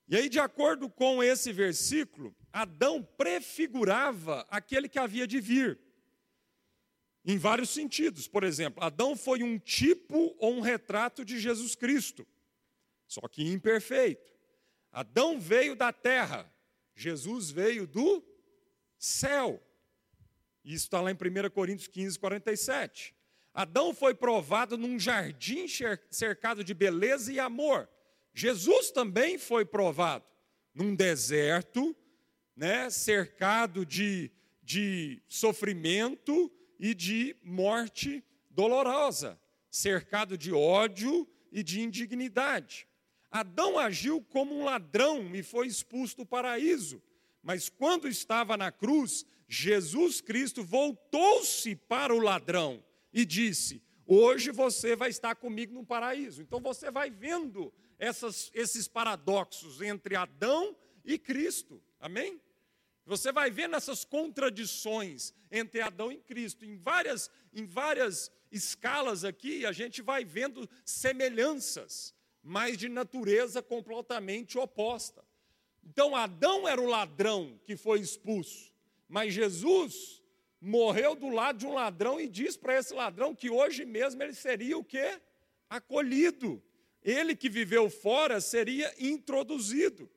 E 0.06 0.16
aí, 0.16 0.28
de 0.28 0.38
acordo 0.38 0.88
com 0.88 1.22
esse 1.22 1.52
versículo, 1.52 2.34
Adão 2.52 3.02
prefigurava 3.02 4.46
aquele 4.50 4.88
que 4.88 4.98
havia 4.98 5.26
de 5.26 5.40
vir. 5.40 5.78
Em 7.24 7.38
vários 7.38 7.70
sentidos. 7.70 8.28
Por 8.28 8.44
exemplo, 8.44 8.82
Adão 8.82 9.16
foi 9.16 9.42
um 9.42 9.58
tipo 9.58 10.36
ou 10.38 10.54
um 10.54 10.60
retrato 10.60 11.24
de 11.24 11.38
Jesus 11.38 11.74
Cristo, 11.74 12.26
só 13.06 13.22
que 13.28 13.42
imperfeito. 13.42 14.32
Adão 14.92 15.40
veio 15.40 15.74
da 15.74 15.92
terra, 15.92 16.52
Jesus 16.94 17.50
veio 17.50 17.86
do 17.86 18.22
céu. 18.98 19.62
Isso 20.64 20.84
está 20.84 21.00
lá 21.00 21.10
em 21.10 21.14
1 21.14 21.50
Coríntios 21.50 21.88
15, 21.88 22.18
47. 22.18 23.14
Adão 23.52 23.94
foi 23.94 24.14
provado 24.14 24.76
num 24.76 24.98
jardim 24.98 25.66
cercado 26.10 26.64
de 26.64 26.74
beleza 26.74 27.32
e 27.32 27.38
amor. 27.38 27.88
Jesus 28.32 28.90
também 28.90 29.38
foi 29.38 29.64
provado 29.64 30.24
num 30.74 30.94
deserto, 30.94 31.94
né, 32.56 32.90
cercado 32.90 33.86
de, 33.86 34.30
de 34.62 35.22
sofrimento 35.28 36.50
e 36.78 36.94
de 36.94 37.36
morte 37.42 38.24
dolorosa, 38.50 39.40
cercado 39.70 40.36
de 40.36 40.52
ódio 40.52 41.28
e 41.50 41.62
de 41.62 41.80
indignidade. 41.80 42.86
Adão 43.30 43.78
agiu 43.78 44.22
como 44.22 44.54
um 44.54 44.64
ladrão 44.64 45.34
e 45.34 45.42
foi 45.42 45.66
expulso 45.66 46.18
do 46.18 46.26
paraíso, 46.26 47.02
mas 47.42 47.68
quando 47.68 48.08
estava 48.08 48.56
na 48.56 48.70
cruz, 48.70 49.26
Jesus 49.48 50.20
Cristo 50.20 50.62
voltou-se 50.62 51.76
para 51.76 52.14
o 52.14 52.18
ladrão 52.18 52.82
e 53.12 53.24
disse: 53.24 53.82
Hoje 54.06 54.50
você 54.50 54.94
vai 54.94 55.10
estar 55.10 55.34
comigo 55.34 55.72
no 55.72 55.84
paraíso. 55.84 56.42
Então 56.42 56.60
você 56.60 56.90
vai 56.90 57.10
vendo 57.10 57.72
essas, 57.98 58.50
esses 58.54 58.86
paradoxos 58.86 59.80
entre 59.80 60.14
Adão 60.14 60.76
e 61.04 61.18
Cristo. 61.18 61.82
Amém? 61.98 62.40
Você 63.06 63.30
vai 63.30 63.50
vendo 63.50 63.76
essas 63.76 64.04
contradições 64.04 65.34
entre 65.50 65.80
Adão 65.80 66.10
e 66.10 66.16
Cristo. 66.16 66.64
Em 66.64 66.76
várias, 66.76 67.30
em 67.52 67.66
várias 67.66 68.30
escalas 68.50 69.24
aqui, 69.24 69.66
a 69.66 69.72
gente 69.72 70.00
vai 70.00 70.24
vendo 70.24 70.68
semelhanças, 70.84 72.14
mas 72.42 72.78
de 72.78 72.88
natureza 72.88 73.62
completamente 73.62 74.56
oposta. 74.56 75.22
Então, 75.84 76.16
Adão 76.16 76.66
era 76.66 76.80
o 76.80 76.86
ladrão 76.86 77.60
que 77.64 77.76
foi 77.76 78.00
expulso, 78.00 78.72
mas 79.06 79.34
Jesus 79.34 80.22
morreu 80.60 81.14
do 81.14 81.28
lado 81.28 81.58
de 81.58 81.66
um 81.66 81.74
ladrão 81.74 82.18
e 82.18 82.26
diz 82.26 82.56
para 82.56 82.78
esse 82.78 82.94
ladrão 82.94 83.34
que 83.34 83.50
hoje 83.50 83.84
mesmo 83.84 84.22
ele 84.22 84.32
seria 84.32 84.78
o 84.78 84.84
quê? 84.84 85.20
Acolhido. 85.68 86.62
Ele 87.02 87.36
que 87.36 87.50
viveu 87.50 87.90
fora 87.90 88.40
seria 88.40 88.90
introduzido. 88.98 90.10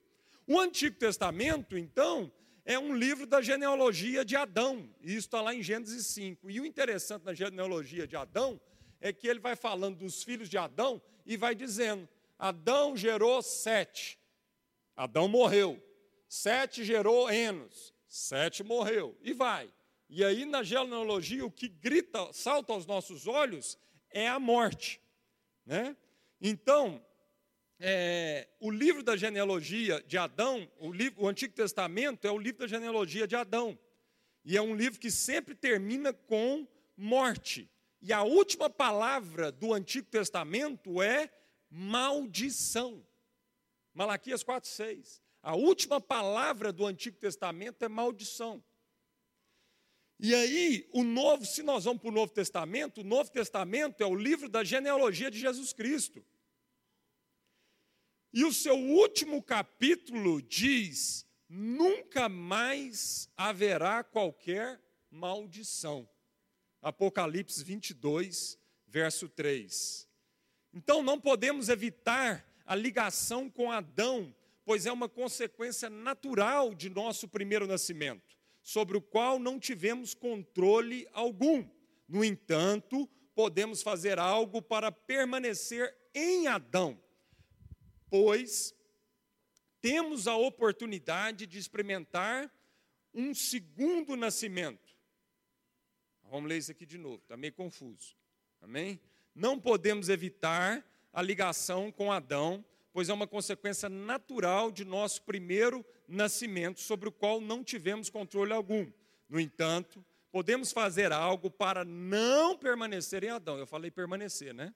O 0.46 0.58
Antigo 0.58 0.96
Testamento, 0.96 1.76
então, 1.76 2.32
é 2.68 2.78
um 2.78 2.94
livro 2.94 3.26
da 3.26 3.40
genealogia 3.40 4.22
de 4.22 4.36
Adão. 4.36 4.90
E 5.00 5.12
isso 5.12 5.26
está 5.26 5.40
lá 5.40 5.54
em 5.54 5.62
Gênesis 5.62 6.06
5. 6.08 6.50
E 6.50 6.60
o 6.60 6.66
interessante 6.66 7.24
na 7.24 7.32
genealogia 7.32 8.06
de 8.06 8.14
Adão 8.14 8.60
é 9.00 9.10
que 9.10 9.26
ele 9.26 9.40
vai 9.40 9.56
falando 9.56 9.96
dos 9.96 10.22
filhos 10.22 10.50
de 10.50 10.58
Adão 10.58 11.00
e 11.24 11.34
vai 11.34 11.54
dizendo: 11.54 12.06
Adão 12.38 12.94
gerou 12.94 13.40
Sete. 13.40 14.18
Adão 14.94 15.28
morreu. 15.28 15.82
Sete 16.28 16.84
gerou 16.84 17.30
Enos. 17.30 17.94
Sete 18.06 18.62
morreu. 18.62 19.16
E 19.22 19.32
vai. 19.32 19.72
E 20.06 20.22
aí, 20.22 20.44
na 20.44 20.62
genealogia, 20.62 21.46
o 21.46 21.50
que 21.50 21.68
grita, 21.68 22.30
salta 22.34 22.74
aos 22.74 22.84
nossos 22.84 23.26
olhos 23.26 23.78
é 24.10 24.28
a 24.28 24.38
morte. 24.38 25.00
Né? 25.64 25.96
Então, 26.38 27.02
é, 27.80 28.48
o 28.60 28.70
livro 28.70 29.02
da 29.02 29.16
genealogia 29.16 30.02
de 30.02 30.18
Adão, 30.18 30.68
o, 30.78 30.92
livro, 30.92 31.22
o 31.22 31.28
Antigo 31.28 31.54
Testamento 31.54 32.26
é 32.26 32.30
o 32.30 32.38
livro 32.38 32.60
da 32.60 32.66
genealogia 32.66 33.26
de 33.26 33.36
Adão. 33.36 33.78
E 34.44 34.56
é 34.56 34.62
um 34.62 34.74
livro 34.74 34.98
que 34.98 35.10
sempre 35.10 35.54
termina 35.54 36.12
com 36.12 36.66
morte. 36.96 37.70
E 38.00 38.12
a 38.12 38.22
última 38.22 38.68
palavra 38.68 39.52
do 39.52 39.72
Antigo 39.72 40.08
Testamento 40.08 41.00
é 41.02 41.30
maldição. 41.70 43.06
Malaquias 43.94 44.42
4,6. 44.42 45.20
A 45.42 45.54
última 45.54 46.00
palavra 46.00 46.72
do 46.72 46.84
Antigo 46.84 47.16
Testamento 47.16 47.84
é 47.84 47.88
maldição. 47.88 48.62
E 50.20 50.34
aí, 50.34 50.88
o 50.92 51.04
novo, 51.04 51.46
se 51.46 51.62
nós 51.62 51.84
vamos 51.84 52.00
para 52.00 52.08
o 52.08 52.12
Novo 52.12 52.32
Testamento, 52.32 53.02
o 53.02 53.04
Novo 53.04 53.30
Testamento 53.30 54.02
é 54.02 54.06
o 54.06 54.16
livro 54.16 54.48
da 54.48 54.64
genealogia 54.64 55.30
de 55.30 55.38
Jesus 55.38 55.72
Cristo. 55.72 56.24
E 58.32 58.44
o 58.44 58.52
seu 58.52 58.76
último 58.76 59.42
capítulo 59.42 60.42
diz: 60.42 61.26
nunca 61.48 62.28
mais 62.28 63.30
haverá 63.36 64.04
qualquer 64.04 64.80
maldição. 65.10 66.08
Apocalipse 66.82 67.64
22, 67.64 68.58
verso 68.86 69.28
3. 69.28 70.08
Então 70.72 71.02
não 71.02 71.20
podemos 71.20 71.68
evitar 71.68 72.46
a 72.64 72.74
ligação 72.74 73.48
com 73.48 73.72
Adão, 73.72 74.34
pois 74.64 74.84
é 74.84 74.92
uma 74.92 75.08
consequência 75.08 75.88
natural 75.88 76.74
de 76.74 76.90
nosso 76.90 77.26
primeiro 77.26 77.66
nascimento 77.66 78.38
sobre 78.62 78.98
o 78.98 79.00
qual 79.00 79.38
não 79.38 79.58
tivemos 79.58 80.12
controle 80.12 81.08
algum. 81.12 81.66
No 82.06 82.22
entanto, 82.22 83.08
podemos 83.34 83.80
fazer 83.80 84.18
algo 84.18 84.60
para 84.60 84.92
permanecer 84.92 85.96
em 86.14 86.46
Adão, 86.48 87.00
pois 88.10 88.74
temos 89.80 90.26
a 90.26 90.36
oportunidade 90.36 91.46
de 91.46 91.58
experimentar 91.58 92.52
um 93.14 93.34
segundo 93.34 94.16
nascimento. 94.16 94.96
Vamos 96.30 96.48
ler 96.48 96.58
isso 96.58 96.70
aqui 96.70 96.84
de 96.84 96.98
novo, 96.98 97.16
está 97.22 97.36
meio 97.36 97.52
confuso. 97.52 98.14
Amém? 98.60 99.00
Não 99.34 99.58
podemos 99.58 100.08
evitar 100.08 100.84
a 101.12 101.22
ligação 101.22 101.90
com 101.90 102.12
Adão, 102.12 102.64
pois 102.92 103.08
é 103.08 103.12
uma 103.12 103.26
consequência 103.26 103.88
natural 103.88 104.70
de 104.70 104.84
nosso 104.84 105.22
primeiro 105.22 105.84
nascimento, 106.06 106.80
sobre 106.80 107.08
o 107.08 107.12
qual 107.12 107.40
não 107.40 107.62
tivemos 107.62 108.10
controle 108.10 108.52
algum. 108.52 108.90
No 109.28 109.38
entanto, 109.38 110.04
podemos 110.30 110.72
fazer 110.72 111.12
algo 111.12 111.50
para 111.50 111.84
não 111.84 112.56
permanecer 112.56 113.24
em 113.24 113.30
Adão. 113.30 113.58
Eu 113.58 113.66
falei 113.66 113.90
permanecer, 113.90 114.52
né? 114.52 114.74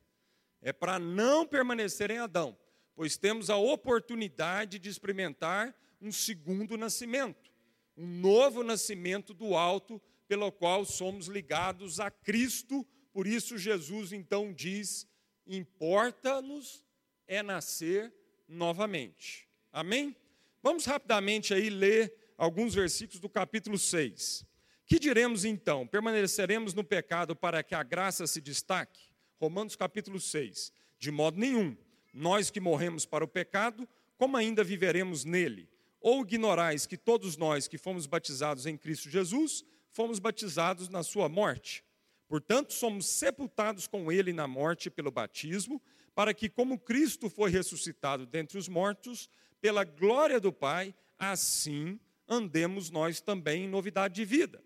É 0.61 0.73
para 0.73 0.99
não 0.99 1.47
permanecer 1.47 2.11
em 2.11 2.19
Adão, 2.19 2.57
pois 2.95 3.17
temos 3.17 3.51
a 3.51 3.57
oportunidade 3.57 4.79
de 4.79 4.89
experimentar 4.89 5.75
um 6.01 6.11
segundo 6.11 6.77
nascimento, 6.77 7.51
um 7.97 8.07
novo 8.07 8.63
nascimento 8.63 9.33
do 9.33 9.55
alto, 9.55 10.01
pelo 10.27 10.51
qual 10.51 10.85
somos 10.85 11.27
ligados 11.27 12.01
a 12.01 12.11
Cristo. 12.11 12.87
Por 13.13 13.27
isso, 13.27 13.59
Jesus 13.59 14.13
então 14.13 14.53
diz: 14.53 15.07
importa-nos 15.47 16.85
é 17.27 17.43
nascer 17.43 18.13
novamente. 18.49 19.49
Amém? 19.71 20.17
Vamos 20.63 20.85
rapidamente 20.85 21.53
aí 21.53 21.71
ler 21.71 22.15
alguns 22.37 22.75
versículos 22.75 23.21
do 23.21 23.29
capítulo 23.29 23.79
6. 23.79 24.47
Que 24.87 24.99
diremos 24.99 25.45
então? 25.45 25.87
Permaneceremos 25.87 26.75
no 26.75 26.85
pecado 26.85 27.35
para 27.35 27.63
que 27.63 27.75
a 27.75 27.83
graça 27.83 28.27
se 28.27 28.41
destaque? 28.41 29.13
Romanos 29.41 29.75
capítulo 29.75 30.21
6. 30.21 30.73
De 30.99 31.11
modo 31.11 31.39
nenhum. 31.39 31.77
Nós 32.13 32.51
que 32.51 32.61
morremos 32.61 33.07
para 33.07 33.25
o 33.25 33.29
pecado, 33.29 33.89
como 34.17 34.37
ainda 34.37 34.63
viveremos 34.63 35.25
nele? 35.25 35.69
Ou 36.01 36.23
ignorais 36.23 36.87
que 36.87 36.97
todos 36.97 37.37
nós 37.37 37.67
que 37.67 37.79
fomos 37.79 38.07
batizados 38.07 38.67
em 38.67 38.77
Cristo 38.77 39.09
Jesus, 39.09 39.65
fomos 39.91 40.19
batizados 40.19 40.89
na 40.89 41.03
sua 41.03 41.29
morte? 41.29 41.85
Portanto, 42.29 42.73
somos 42.73 43.07
sepultados 43.07 43.87
com 43.87 44.11
ele 44.11 44.33
na 44.33 44.47
morte 44.47 44.91
pelo 44.91 45.11
batismo, 45.11 45.81
para 46.15 46.35
que, 46.35 46.49
como 46.49 46.79
Cristo 46.79 47.31
foi 47.31 47.51
ressuscitado 47.51 48.27
dentre 48.27 48.59
os 48.59 48.69
mortos, 48.69 49.29
pela 49.61 49.85
glória 49.85 50.41
do 50.41 50.53
Pai, 50.53 50.95
assim 51.19 51.99
andemos 52.29 52.91
nós 52.91 53.21
também 53.21 53.65
em 53.65 53.69
novidade 53.69 54.15
de 54.15 54.25
vida. 54.25 54.63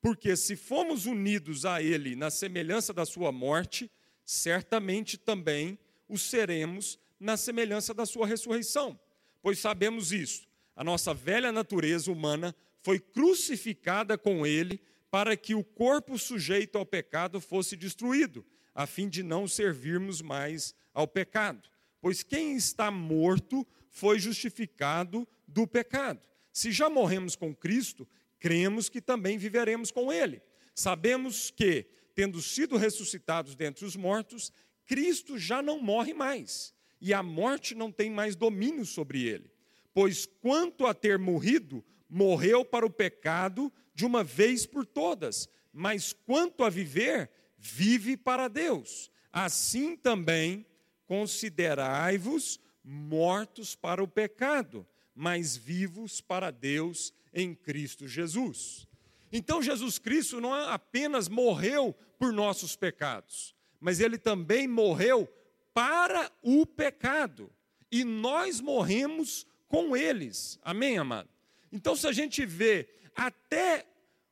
Porque 0.00 0.36
se 0.36 0.56
fomos 0.56 1.06
unidos 1.06 1.64
a 1.64 1.82
Ele 1.82 2.14
na 2.14 2.30
semelhança 2.30 2.92
da 2.92 3.04
Sua 3.04 3.32
morte, 3.32 3.90
certamente 4.24 5.16
também 5.16 5.78
o 6.08 6.18
seremos 6.18 6.98
na 7.18 7.36
semelhança 7.36 7.92
da 7.92 8.06
Sua 8.06 8.26
ressurreição. 8.26 8.98
Pois 9.42 9.58
sabemos 9.58 10.12
isso. 10.12 10.48
a 10.78 10.84
nossa 10.84 11.12
velha 11.12 11.50
natureza 11.50 12.12
humana, 12.12 12.54
foi 12.82 13.00
crucificada 13.00 14.16
com 14.16 14.46
ele 14.46 14.80
para 15.10 15.36
que 15.36 15.52
o 15.52 15.64
corpo 15.64 16.16
sujeito 16.16 16.78
ao 16.78 16.86
pecado 16.86 17.40
fosse 17.40 17.76
destruído, 17.76 18.46
a 18.72 18.86
fim 18.86 19.08
de 19.08 19.24
não 19.24 19.48
servirmos 19.48 20.22
mais 20.22 20.76
ao 20.94 21.08
pecado. 21.08 21.68
Pois 22.00 22.22
quem 22.22 22.54
está 22.56 22.92
morto 22.92 23.66
foi 23.90 24.20
justificado 24.20 25.26
do 25.48 25.66
pecado. 25.66 26.20
Se 26.52 26.70
já 26.70 26.88
morremos 26.88 27.34
com 27.34 27.52
Cristo, 27.52 28.06
cremos 28.38 28.88
que 28.88 29.00
também 29.00 29.36
viveremos 29.36 29.90
com 29.90 30.12
Ele. 30.12 30.40
Sabemos 30.76 31.50
que, 31.50 31.86
tendo 32.14 32.40
sido 32.40 32.76
ressuscitados 32.76 33.56
dentre 33.56 33.84
os 33.84 33.96
mortos, 33.96 34.52
Cristo 34.88 35.38
já 35.38 35.62
não 35.62 35.80
morre 35.80 36.12
mais, 36.12 36.74
e 37.00 37.14
a 37.14 37.22
morte 37.22 37.74
não 37.74 37.92
tem 37.92 38.10
mais 38.10 38.34
domínio 38.34 38.84
sobre 38.84 39.22
ele. 39.22 39.52
Pois 39.94 40.26
quanto 40.26 40.86
a 40.86 40.94
ter 40.94 41.18
morrido, 41.18 41.84
morreu 42.08 42.64
para 42.64 42.86
o 42.86 42.90
pecado 42.90 43.72
de 43.94 44.04
uma 44.04 44.24
vez 44.24 44.66
por 44.66 44.86
todas, 44.86 45.48
mas 45.72 46.12
quanto 46.12 46.64
a 46.64 46.70
viver, 46.70 47.30
vive 47.56 48.16
para 48.16 48.48
Deus. 48.48 49.10
Assim 49.30 49.94
também 49.94 50.66
considerai-vos 51.06 52.58
mortos 52.82 53.74
para 53.74 54.02
o 54.02 54.08
pecado, 54.08 54.86
mas 55.14 55.56
vivos 55.56 56.20
para 56.20 56.50
Deus 56.50 57.12
em 57.34 57.54
Cristo 57.54 58.08
Jesus. 58.08 58.86
Então, 59.30 59.62
Jesus 59.62 59.98
Cristo 59.98 60.40
não 60.40 60.54
apenas 60.54 61.28
morreu 61.28 61.94
por 62.18 62.32
nossos 62.32 62.74
pecados, 62.74 63.54
mas 63.80 64.00
ele 64.00 64.18
também 64.18 64.66
morreu 64.66 65.28
para 65.72 66.30
o 66.42 66.66
pecado. 66.66 67.52
E 67.90 68.04
nós 68.04 68.60
morremos 68.60 69.46
com 69.66 69.96
eles. 69.96 70.58
Amém, 70.62 70.98
amado? 70.98 71.28
Então, 71.70 71.94
se 71.94 72.06
a 72.06 72.12
gente 72.12 72.44
vê 72.44 72.88
até 73.14 73.86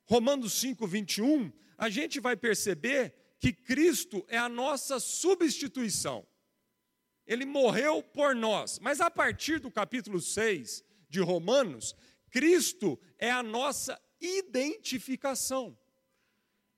Romanos 0.04 0.54
5, 0.54 0.86
21, 0.86 1.52
a 1.76 1.88
gente 1.88 2.20
vai 2.20 2.36
perceber 2.36 3.14
que 3.38 3.52
Cristo 3.52 4.24
é 4.28 4.38
a 4.38 4.48
nossa 4.48 4.98
substituição. 4.98 6.26
Ele 7.26 7.44
morreu 7.44 8.02
por 8.02 8.34
nós. 8.34 8.78
Mas 8.78 9.00
a 9.00 9.10
partir 9.10 9.58
do 9.58 9.70
capítulo 9.70 10.20
6 10.20 10.84
de 11.08 11.20
Romanos, 11.20 11.94
Cristo 12.30 12.98
é 13.18 13.30
a 13.30 13.42
nossa 13.42 14.00
identificação. 14.20 15.76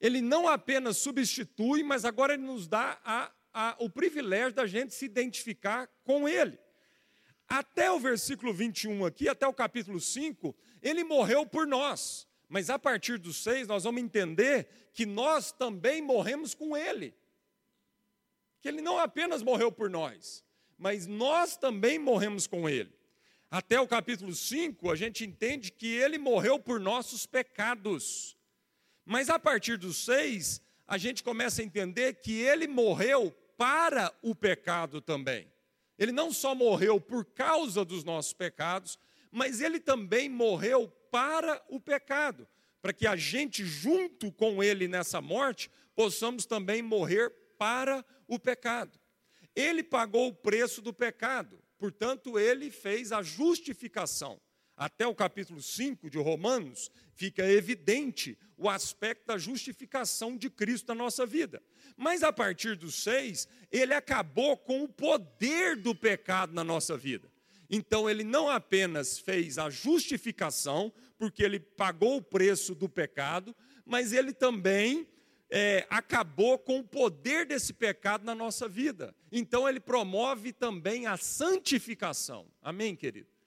Ele 0.00 0.20
não 0.20 0.46
apenas 0.46 0.96
substitui, 0.96 1.82
mas 1.82 2.04
agora 2.04 2.34
ele 2.34 2.44
nos 2.44 2.68
dá 2.68 3.00
a, 3.04 3.32
a, 3.52 3.76
o 3.78 3.90
privilégio 3.90 4.52
da 4.54 4.66
gente 4.66 4.94
se 4.94 5.04
identificar 5.04 5.88
com 6.04 6.28
ele. 6.28 6.58
Até 7.48 7.90
o 7.90 7.98
versículo 7.98 8.52
21 8.52 9.06
aqui, 9.06 9.28
até 9.28 9.46
o 9.46 9.54
capítulo 9.54 10.00
5, 10.00 10.54
ele 10.82 11.02
morreu 11.02 11.46
por 11.46 11.66
nós. 11.66 12.28
Mas 12.48 12.70
a 12.70 12.78
partir 12.78 13.18
do 13.18 13.32
6, 13.32 13.66
nós 13.66 13.84
vamos 13.84 14.02
entender 14.02 14.68
que 14.92 15.04
nós 15.04 15.52
também 15.52 16.00
morremos 16.00 16.54
com 16.54 16.76
ele. 16.76 17.14
Que 18.60 18.68
ele 18.68 18.80
não 18.80 18.98
apenas 18.98 19.42
morreu 19.42 19.70
por 19.70 19.90
nós, 19.90 20.44
mas 20.76 21.06
nós 21.06 21.56
também 21.56 21.98
morremos 21.98 22.46
com 22.46 22.68
ele. 22.68 22.92
Até 23.50 23.80
o 23.80 23.88
capítulo 23.88 24.34
5, 24.34 24.90
a 24.90 24.96
gente 24.96 25.24
entende 25.24 25.72
que 25.72 25.86
ele 25.86 26.18
morreu 26.18 26.58
por 26.58 26.78
nossos 26.78 27.26
pecados. 27.26 28.36
Mas 29.10 29.30
a 29.30 29.38
partir 29.38 29.78
do 29.78 29.90
6, 29.90 30.60
a 30.86 30.98
gente 30.98 31.22
começa 31.22 31.62
a 31.62 31.64
entender 31.64 32.20
que 32.20 32.42
ele 32.42 32.68
morreu 32.68 33.34
para 33.56 34.14
o 34.20 34.34
pecado 34.34 35.00
também. 35.00 35.50
Ele 35.98 36.12
não 36.12 36.30
só 36.30 36.54
morreu 36.54 37.00
por 37.00 37.24
causa 37.24 37.86
dos 37.86 38.04
nossos 38.04 38.34
pecados, 38.34 38.98
mas 39.32 39.62
ele 39.62 39.80
também 39.80 40.28
morreu 40.28 40.88
para 41.10 41.64
o 41.70 41.80
pecado, 41.80 42.46
para 42.82 42.92
que 42.92 43.06
a 43.06 43.16
gente, 43.16 43.64
junto 43.64 44.30
com 44.30 44.62
ele 44.62 44.86
nessa 44.86 45.22
morte, 45.22 45.70
possamos 45.96 46.44
também 46.44 46.82
morrer 46.82 47.30
para 47.56 48.04
o 48.26 48.38
pecado. 48.38 49.00
Ele 49.56 49.82
pagou 49.82 50.28
o 50.28 50.34
preço 50.34 50.82
do 50.82 50.92
pecado, 50.92 51.58
portanto, 51.78 52.38
ele 52.38 52.70
fez 52.70 53.10
a 53.10 53.22
justificação. 53.22 54.38
Até 54.78 55.04
o 55.04 55.14
capítulo 55.14 55.60
5 55.60 56.08
de 56.08 56.18
Romanos, 56.18 56.88
fica 57.12 57.44
evidente 57.44 58.38
o 58.56 58.70
aspecto 58.70 59.26
da 59.26 59.36
justificação 59.36 60.36
de 60.36 60.48
Cristo 60.48 60.86
na 60.86 60.94
nossa 60.94 61.26
vida. 61.26 61.60
Mas 61.96 62.22
a 62.22 62.32
partir 62.32 62.76
do 62.76 62.88
6, 62.88 63.48
ele 63.72 63.92
acabou 63.92 64.56
com 64.56 64.84
o 64.84 64.88
poder 64.88 65.74
do 65.74 65.96
pecado 65.96 66.54
na 66.54 66.62
nossa 66.62 66.96
vida. 66.96 67.28
Então 67.68 68.08
ele 68.08 68.22
não 68.22 68.48
apenas 68.48 69.18
fez 69.18 69.58
a 69.58 69.68
justificação, 69.68 70.92
porque 71.18 71.42
ele 71.42 71.58
pagou 71.58 72.16
o 72.16 72.22
preço 72.22 72.72
do 72.72 72.88
pecado, 72.88 73.54
mas 73.84 74.12
ele 74.12 74.32
também 74.32 75.08
é, 75.50 75.88
acabou 75.90 76.56
com 76.56 76.78
o 76.78 76.84
poder 76.84 77.44
desse 77.46 77.72
pecado 77.72 78.24
na 78.24 78.34
nossa 78.34 78.68
vida. 78.68 79.12
Então 79.32 79.68
ele 79.68 79.80
promove 79.80 80.52
também 80.52 81.08
a 81.08 81.16
santificação. 81.16 82.46
Amém, 82.62 82.94
querido? 82.94 83.37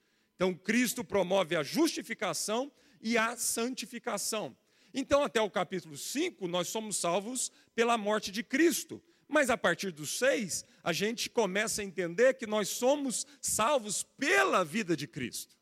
Então 0.42 0.56
Cristo 0.56 1.04
promove 1.04 1.56
a 1.56 1.62
justificação 1.62 2.72
e 3.00 3.16
a 3.16 3.38
santificação. 3.38 4.58
Então, 4.92 5.24
até 5.24 5.40
o 5.40 5.52
capítulo 5.52 5.96
5, 5.96 6.48
nós 6.48 6.68
somos 6.68 6.98
salvos 6.98 7.52
pela 7.76 7.96
morte 7.96 8.32
de 8.32 8.42
Cristo. 8.42 9.00
Mas 9.28 9.52
a 9.52 9.56
partir 9.56 9.92
do 9.92 10.04
6, 10.04 10.66
a 10.84 10.92
gente 10.92 11.30
começa 11.30 11.84
a 11.84 11.86
entender 11.86 12.34
que 12.34 12.48
nós 12.48 12.70
somos 12.70 13.28
salvos 13.40 14.02
pela 14.02 14.66
vida 14.66 14.98
de 14.98 15.06
Cristo. 15.06 15.56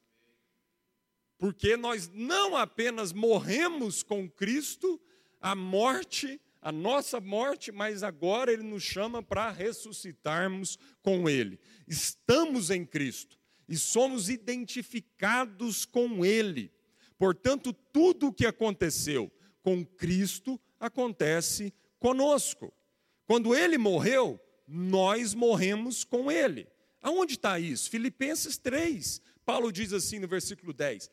Porque 1.38 1.76
nós 1.76 2.10
não 2.14 2.56
apenas 2.56 3.12
morremos 3.12 4.02
com 4.02 4.30
Cristo, 4.30 4.98
a 5.42 5.56
morte, 5.56 6.40
a 6.62 6.72
nossa 6.72 7.20
morte, 7.20 7.70
mas 7.70 8.02
agora 8.02 8.50
Ele 8.50 8.64
nos 8.64 8.84
chama 8.84 9.22
para 9.22 9.52
ressuscitarmos 9.52 10.80
com 11.02 11.30
Ele. 11.30 11.60
Estamos 11.86 12.70
em 12.70 12.86
Cristo 12.86 13.39
e 13.70 13.78
somos 13.78 14.30
identificados 14.30 15.86
com 15.86 16.26
Ele. 16.26 16.70
Portanto, 17.18 17.72
tudo 17.72 18.28
o 18.28 18.34
que 18.34 18.46
aconteceu 18.46 19.32
com 19.62 19.86
Cristo 19.86 20.60
acontece 20.80 21.74
conosco. 22.00 22.74
Quando 23.26 23.54
ele 23.54 23.78
morreu, 23.78 24.40
nós 24.68 25.36
morremos 25.36 26.04
com 26.04 26.32
ele. 26.32 26.68
Aonde 27.02 27.34
está 27.34 27.60
isso? 27.60 27.90
Filipenses 27.90 28.58
3. 28.58 29.22
Paulo 29.46 29.72
diz 29.72 29.94
assim 29.94 30.20
no 30.20 30.28
versículo 30.28 30.74
10: 30.74 31.10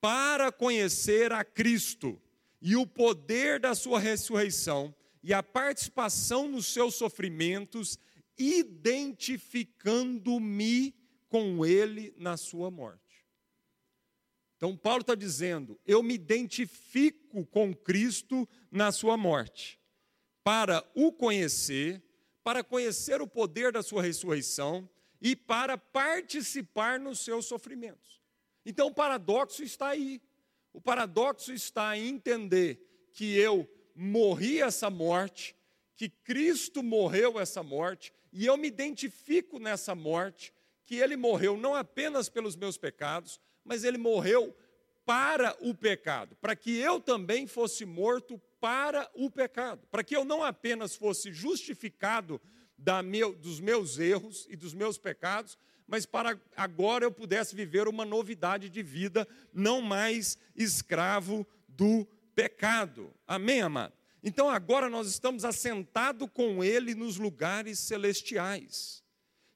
Para 0.00 0.50
conhecer 0.52 1.32
a 1.32 1.44
Cristo 1.44 2.18
e 2.60 2.76
o 2.76 2.86
poder 2.86 3.58
da 3.60 3.74
sua 3.74 3.98
ressurreição 4.00 4.94
e 5.22 5.32
a 5.32 5.42
participação 5.42 6.46
nos 6.48 6.66
seus 6.66 6.96
sofrimentos, 6.96 7.98
identificando-me 8.36 10.94
com 11.34 11.66
ele 11.66 12.14
na 12.16 12.36
sua 12.36 12.70
morte. 12.70 13.26
Então, 14.56 14.76
Paulo 14.76 15.00
está 15.00 15.16
dizendo: 15.16 15.76
eu 15.84 16.00
me 16.00 16.14
identifico 16.14 17.44
com 17.46 17.74
Cristo 17.74 18.48
na 18.70 18.92
sua 18.92 19.16
morte 19.16 19.80
para 20.44 20.88
o 20.94 21.10
conhecer, 21.10 22.00
para 22.44 22.62
conhecer 22.62 23.20
o 23.20 23.26
poder 23.26 23.72
da 23.72 23.82
sua 23.82 24.00
ressurreição 24.00 24.88
e 25.20 25.34
para 25.34 25.76
participar 25.76 27.00
nos 27.00 27.18
seus 27.18 27.46
sofrimentos. 27.46 28.22
Então 28.64 28.86
o 28.86 28.94
paradoxo 28.94 29.64
está 29.64 29.88
aí. 29.88 30.22
O 30.72 30.80
paradoxo 30.80 31.52
está 31.52 31.98
em 31.98 32.10
entender 32.10 33.08
que 33.12 33.36
eu 33.36 33.68
morri 33.92 34.62
essa 34.62 34.88
morte, 34.88 35.56
que 35.96 36.08
Cristo 36.08 36.80
morreu 36.80 37.40
essa 37.40 37.60
morte, 37.60 38.12
e 38.32 38.46
eu 38.46 38.56
me 38.56 38.68
identifico 38.68 39.58
nessa 39.58 39.96
morte, 39.96 40.52
que 40.84 40.96
ele 40.96 41.16
morreu 41.16 41.56
não 41.56 41.74
apenas 41.74 42.28
pelos 42.28 42.56
meus 42.56 42.76
pecados, 42.76 43.40
mas 43.64 43.84
ele 43.84 43.98
morreu 43.98 44.54
para 45.04 45.56
o 45.60 45.74
pecado, 45.74 46.36
para 46.40 46.56
que 46.56 46.76
eu 46.78 47.00
também 47.00 47.46
fosse 47.46 47.84
morto 47.84 48.40
para 48.60 49.10
o 49.14 49.30
pecado, 49.30 49.86
para 49.90 50.02
que 50.02 50.16
eu 50.16 50.24
não 50.24 50.42
apenas 50.42 50.96
fosse 50.96 51.32
justificado 51.32 52.40
meu, 53.04 53.34
dos 53.34 53.60
meus 53.60 53.98
erros 53.98 54.46
e 54.48 54.56
dos 54.56 54.72
meus 54.72 54.96
pecados, 54.96 55.58
mas 55.86 56.06
para 56.06 56.40
agora 56.56 57.04
eu 57.04 57.12
pudesse 57.12 57.54
viver 57.54 57.86
uma 57.86 58.04
novidade 58.04 58.70
de 58.70 58.82
vida, 58.82 59.28
não 59.52 59.82
mais 59.82 60.38
escravo 60.56 61.46
do 61.68 62.06
pecado. 62.34 63.12
Amém, 63.26 63.60
amado? 63.60 63.92
Então 64.22 64.48
agora 64.48 64.88
nós 64.88 65.06
estamos 65.06 65.44
assentados 65.44 66.28
com 66.32 66.64
Ele 66.64 66.94
nos 66.94 67.18
lugares 67.18 67.78
celestiais. 67.78 69.03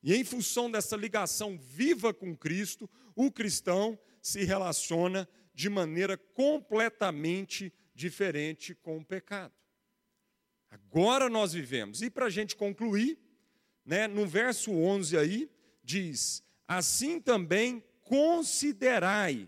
E 0.08 0.16
em 0.16 0.24
função 0.24 0.70
dessa 0.70 0.96
ligação 0.96 1.58
viva 1.58 2.14
com 2.14 2.34
Cristo, 2.34 2.88
o 3.14 3.30
cristão 3.30 3.98
se 4.22 4.42
relaciona 4.42 5.28
de 5.52 5.68
maneira 5.68 6.16
completamente 6.16 7.70
diferente 7.94 8.74
com 8.74 8.96
o 8.96 9.04
pecado. 9.04 9.52
Agora 10.70 11.28
nós 11.28 11.52
vivemos. 11.52 12.00
E 12.00 12.08
para 12.08 12.24
a 12.24 12.30
gente 12.30 12.56
concluir, 12.56 13.18
né, 13.84 14.08
no 14.08 14.26
verso 14.26 14.72
11 14.72 15.18
aí, 15.18 15.50
diz: 15.84 16.42
Assim 16.66 17.20
também 17.20 17.84
considerai, 18.00 19.46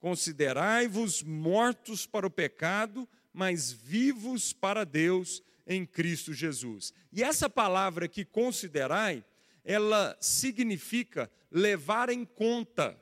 considerai-vos 0.00 1.22
mortos 1.22 2.06
para 2.06 2.26
o 2.26 2.30
pecado, 2.30 3.08
mas 3.32 3.70
vivos 3.70 4.52
para 4.52 4.82
Deus 4.82 5.44
em 5.64 5.86
Cristo 5.86 6.34
Jesus. 6.34 6.92
E 7.12 7.22
essa 7.22 7.48
palavra 7.48 8.08
que 8.08 8.24
considerai, 8.24 9.24
ela 9.64 10.16
significa 10.20 11.30
levar 11.50 12.10
em 12.10 12.24
conta, 12.24 12.98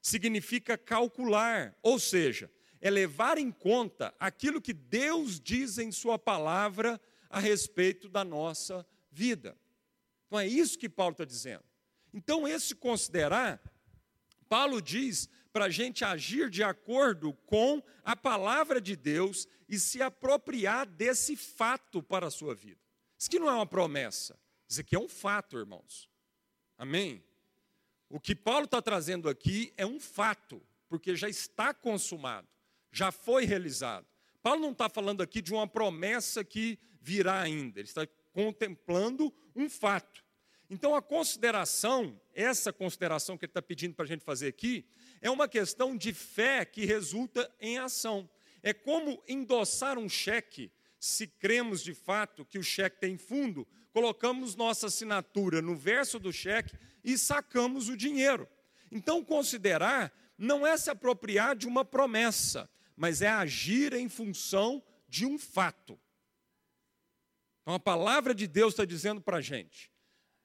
significa 0.00 0.78
calcular, 0.78 1.76
ou 1.82 1.98
seja, 1.98 2.50
é 2.80 2.90
levar 2.90 3.38
em 3.38 3.50
conta 3.50 4.14
aquilo 4.18 4.60
que 4.60 4.72
Deus 4.72 5.38
diz 5.38 5.78
em 5.78 5.92
Sua 5.92 6.18
palavra 6.18 7.00
a 7.28 7.38
respeito 7.38 8.08
da 8.08 8.24
nossa 8.24 8.86
vida. 9.10 9.56
Então 10.26 10.40
é 10.40 10.46
isso 10.46 10.78
que 10.78 10.88
Paulo 10.88 11.12
está 11.12 11.24
dizendo. 11.24 11.64
Então, 12.12 12.46
esse 12.46 12.74
considerar, 12.74 13.60
Paulo 14.48 14.82
diz 14.82 15.28
para 15.52 15.66
a 15.66 15.70
gente 15.70 16.04
agir 16.04 16.50
de 16.50 16.62
acordo 16.62 17.32
com 17.46 17.82
a 18.04 18.16
palavra 18.16 18.80
de 18.80 18.96
Deus 18.96 19.46
e 19.68 19.78
se 19.78 20.02
apropriar 20.02 20.86
desse 20.86 21.36
fato 21.36 22.02
para 22.02 22.26
a 22.26 22.30
sua 22.30 22.54
vida. 22.54 22.80
Isso 23.18 23.28
aqui 23.28 23.38
não 23.38 23.48
é 23.48 23.52
uma 23.52 23.66
promessa, 23.66 24.38
isso 24.70 24.80
aqui 24.82 24.94
é 24.94 25.00
um 25.00 25.08
fato, 25.08 25.58
irmãos. 25.58 26.08
Amém? 26.78 27.24
O 28.08 28.20
que 28.20 28.36
Paulo 28.36 28.66
está 28.66 28.80
trazendo 28.80 29.28
aqui 29.28 29.74
é 29.76 29.84
um 29.84 29.98
fato, 29.98 30.62
porque 30.88 31.16
já 31.16 31.28
está 31.28 31.74
consumado, 31.74 32.46
já 32.92 33.10
foi 33.10 33.44
realizado. 33.44 34.06
Paulo 34.40 34.60
não 34.60 34.70
está 34.70 34.88
falando 34.88 35.22
aqui 35.22 35.42
de 35.42 35.52
uma 35.52 35.66
promessa 35.66 36.44
que 36.44 36.78
virá 37.00 37.40
ainda, 37.40 37.80
ele 37.80 37.88
está 37.88 38.06
contemplando 38.32 39.34
um 39.56 39.68
fato. 39.68 40.24
Então, 40.68 40.94
a 40.94 41.02
consideração, 41.02 42.20
essa 42.32 42.72
consideração 42.72 43.36
que 43.36 43.46
ele 43.46 43.50
está 43.50 43.60
pedindo 43.60 43.96
para 43.96 44.04
a 44.04 44.08
gente 44.08 44.24
fazer 44.24 44.46
aqui, 44.46 44.86
é 45.20 45.28
uma 45.28 45.48
questão 45.48 45.96
de 45.96 46.14
fé 46.14 46.64
que 46.64 46.84
resulta 46.84 47.52
em 47.58 47.76
ação. 47.78 48.30
É 48.62 48.72
como 48.72 49.20
endossar 49.26 49.98
um 49.98 50.08
cheque, 50.08 50.70
se 51.00 51.26
cremos 51.26 51.82
de 51.82 51.92
fato 51.92 52.44
que 52.44 52.58
o 52.58 52.62
cheque 52.62 53.00
tem 53.00 53.16
fundo, 53.16 53.66
colocamos 53.92 54.54
nossa 54.54 54.86
assinatura 54.86 55.60
no 55.60 55.74
verso 55.74 56.18
do 56.18 56.32
cheque 56.32 56.76
e 57.02 57.16
sacamos 57.18 57.88
o 57.88 57.96
dinheiro. 57.96 58.48
Então, 58.90 59.24
considerar 59.24 60.12
não 60.36 60.66
é 60.66 60.76
se 60.76 60.90
apropriar 60.90 61.54
de 61.54 61.66
uma 61.66 61.84
promessa, 61.84 62.68
mas 62.96 63.22
é 63.22 63.28
agir 63.28 63.92
em 63.92 64.08
função 64.08 64.82
de 65.08 65.26
um 65.26 65.38
fato. 65.38 65.98
Então, 67.62 67.74
a 67.74 67.80
palavra 67.80 68.34
de 68.34 68.46
Deus 68.46 68.72
está 68.72 68.84
dizendo 68.84 69.20
para 69.20 69.38
a 69.38 69.42
gente: 69.42 69.90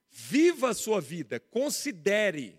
Viva 0.09 0.69
a 0.69 0.73
sua 0.73 1.01
vida, 1.01 1.39
considere, 1.39 2.57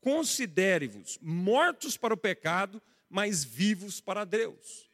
considere-vos 0.00 1.18
mortos 1.20 1.96
para 1.96 2.14
o 2.14 2.16
pecado, 2.16 2.82
mas 3.10 3.44
vivos 3.44 4.00
para 4.00 4.24
Deus. 4.24 4.88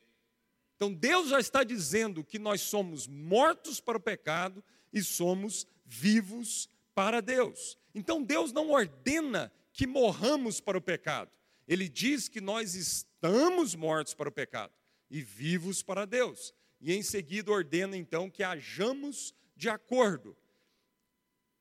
Então 0.76 0.92
Deus 0.92 1.28
já 1.28 1.38
está 1.38 1.62
dizendo 1.62 2.24
que 2.24 2.38
nós 2.38 2.60
somos 2.62 3.06
mortos 3.06 3.80
para 3.80 3.96
o 3.96 4.00
pecado 4.00 4.62
e 4.94 5.02
somos 5.02 5.66
vivos 5.84 6.68
para 6.94 7.20
Deus. 7.20 7.76
Então 7.94 8.22
Deus 8.22 8.52
não 8.52 8.70
ordena 8.70 9.52
que 9.72 9.86
morramos 9.86 10.60
para 10.60 10.78
o 10.78 10.80
pecado. 10.80 11.30
Ele 11.68 11.88
diz 11.88 12.28
que 12.28 12.40
nós 12.40 12.74
estamos 12.74 13.74
mortos 13.74 14.14
para 14.14 14.28
o 14.28 14.32
pecado 14.32 14.72
e 15.10 15.20
vivos 15.20 15.82
para 15.82 16.06
Deus. 16.06 16.54
E 16.80 16.94
em 16.94 17.02
seguida 17.02 17.52
ordena 17.52 17.96
então 17.96 18.30
que 18.30 18.42
hajamos 18.42 19.34
de 19.54 19.68
acordo 19.68 20.36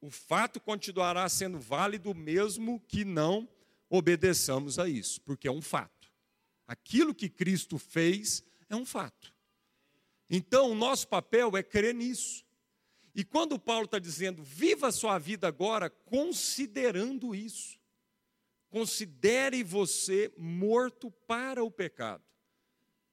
o 0.03 0.11
fato 0.11 0.59
continuará 0.59 1.29
sendo 1.29 1.57
válido 1.57 2.13
mesmo 2.13 2.77
que 2.89 3.05
não 3.05 3.47
obedeçamos 3.89 4.77
a 4.77 4.89
isso, 4.89 5.21
porque 5.21 5.47
é 5.47 5.51
um 5.51 5.61
fato. 5.61 6.11
Aquilo 6.67 7.15
que 7.15 7.29
Cristo 7.29 7.77
fez 7.77 8.43
é 8.69 8.75
um 8.75 8.85
fato. 8.85 9.33
Então, 10.29 10.71
o 10.71 10.75
nosso 10.75 11.07
papel 11.07 11.55
é 11.55 11.63
crer 11.63 11.95
nisso. 11.95 12.43
E 13.15 13.23
quando 13.23 13.59
Paulo 13.59 13.85
está 13.85 13.99
dizendo, 13.99 14.43
viva 14.43 14.87
a 14.87 14.91
sua 14.91 15.19
vida 15.19 15.47
agora 15.47 15.89
considerando 15.89 17.35
isso. 17.35 17.79
Considere 18.69 19.63
você 19.63 20.33
morto 20.35 21.11
para 21.11 21.63
o 21.63 21.69
pecado 21.69 22.23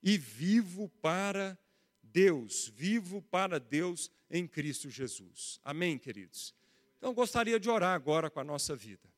e 0.03 0.17
vivo 0.17 0.89
para 1.03 1.59
Deus, 2.03 2.69
vivo 2.75 3.21
para 3.21 3.61
Deus 3.61 4.11
em 4.31 4.47
Cristo 4.47 4.89
Jesus. 4.89 5.61
Amém, 5.63 5.99
queridos? 5.99 6.55
Então, 6.97 7.13
gostaria 7.13 7.61
de 7.61 7.69
orar 7.69 7.95
agora 7.95 8.31
com 8.31 8.41
a 8.41 8.45
nossa 8.45 8.75
vida, 8.75 9.09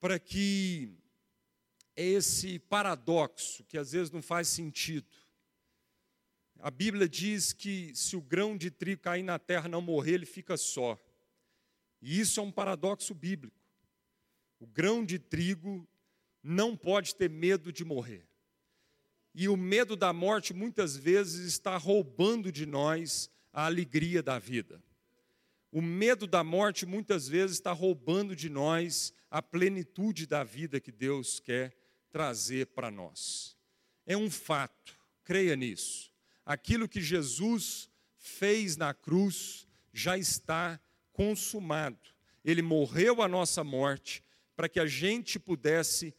para 0.00 0.18
que 0.18 0.92
esse 1.94 2.58
paradoxo, 2.58 3.64
que 3.64 3.76
às 3.78 3.92
vezes 3.92 4.10
não 4.10 4.22
faz 4.22 4.48
sentido, 4.48 5.06
a 6.62 6.70
Bíblia 6.70 7.08
diz 7.08 7.52
que 7.52 7.94
se 7.94 8.16
o 8.16 8.20
grão 8.20 8.56
de 8.56 8.70
trigo 8.70 9.02
cair 9.02 9.22
na 9.22 9.38
terra 9.38 9.68
não 9.68 9.80
morrer, 9.80 10.12
ele 10.12 10.26
fica 10.26 10.56
só. 10.56 10.98
E 12.02 12.20
isso 12.20 12.38
é 12.38 12.42
um 12.42 12.52
paradoxo 12.52 13.14
bíblico. 13.14 13.58
O 14.58 14.66
grão 14.66 15.04
de 15.04 15.18
trigo 15.18 15.88
não 16.42 16.76
pode 16.76 17.14
ter 17.14 17.30
medo 17.30 17.72
de 17.72 17.84
morrer. 17.84 18.26
E 19.34 19.48
o 19.48 19.56
medo 19.56 19.96
da 19.96 20.12
morte 20.12 20.52
muitas 20.52 20.96
vezes 20.96 21.46
está 21.46 21.76
roubando 21.76 22.52
de 22.52 22.66
nós 22.66 23.30
a 23.52 23.64
alegria 23.64 24.22
da 24.22 24.38
vida. 24.38 24.82
O 25.72 25.80
medo 25.80 26.26
da 26.26 26.42
morte 26.42 26.84
muitas 26.84 27.28
vezes 27.28 27.56
está 27.56 27.72
roubando 27.72 28.34
de 28.34 28.50
nós 28.50 29.14
a 29.30 29.40
plenitude 29.40 30.26
da 30.26 30.42
vida 30.42 30.80
que 30.80 30.90
Deus 30.90 31.40
quer 31.40 31.74
trazer 32.10 32.66
para 32.66 32.90
nós. 32.90 33.56
É 34.04 34.16
um 34.16 34.30
fato, 34.30 34.98
creia 35.22 35.54
nisso. 35.54 36.09
Aquilo 36.50 36.88
que 36.88 37.00
Jesus 37.00 37.88
fez 38.16 38.76
na 38.76 38.92
cruz 38.92 39.68
já 39.92 40.18
está 40.18 40.80
consumado. 41.12 41.98
Ele 42.44 42.62
morreu 42.62 43.22
a 43.22 43.28
nossa 43.28 43.62
morte 43.62 44.24
para 44.56 44.68
que 44.68 44.80
a 44.80 44.86
gente 44.86 45.38
pudesse 45.38 46.14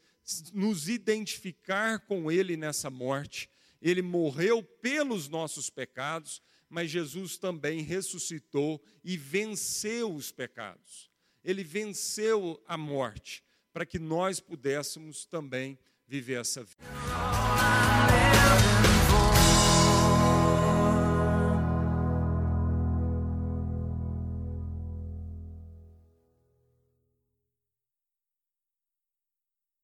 nos 0.53 0.87
identificar 0.87 1.99
com 1.99 2.31
Ele 2.31 2.55
nessa 2.55 2.89
morte. 2.89 3.49
Ele 3.81 4.01
morreu 4.01 4.63
pelos 4.63 5.27
nossos 5.27 5.69
pecados 5.69 6.41
mas 6.71 6.89
Jesus 6.89 7.37
também 7.37 7.81
ressuscitou 7.81 8.81
e 9.03 9.17
venceu 9.17 10.15
os 10.15 10.31
pecados. 10.31 11.11
Ele 11.43 11.65
venceu 11.65 12.63
a 12.65 12.77
morte 12.77 13.43
para 13.73 13.85
que 13.85 13.99
nós 13.99 14.39
pudéssemos 14.39 15.25
também 15.25 15.77
viver 16.07 16.39
essa 16.39 16.63
vida. 16.63 17.50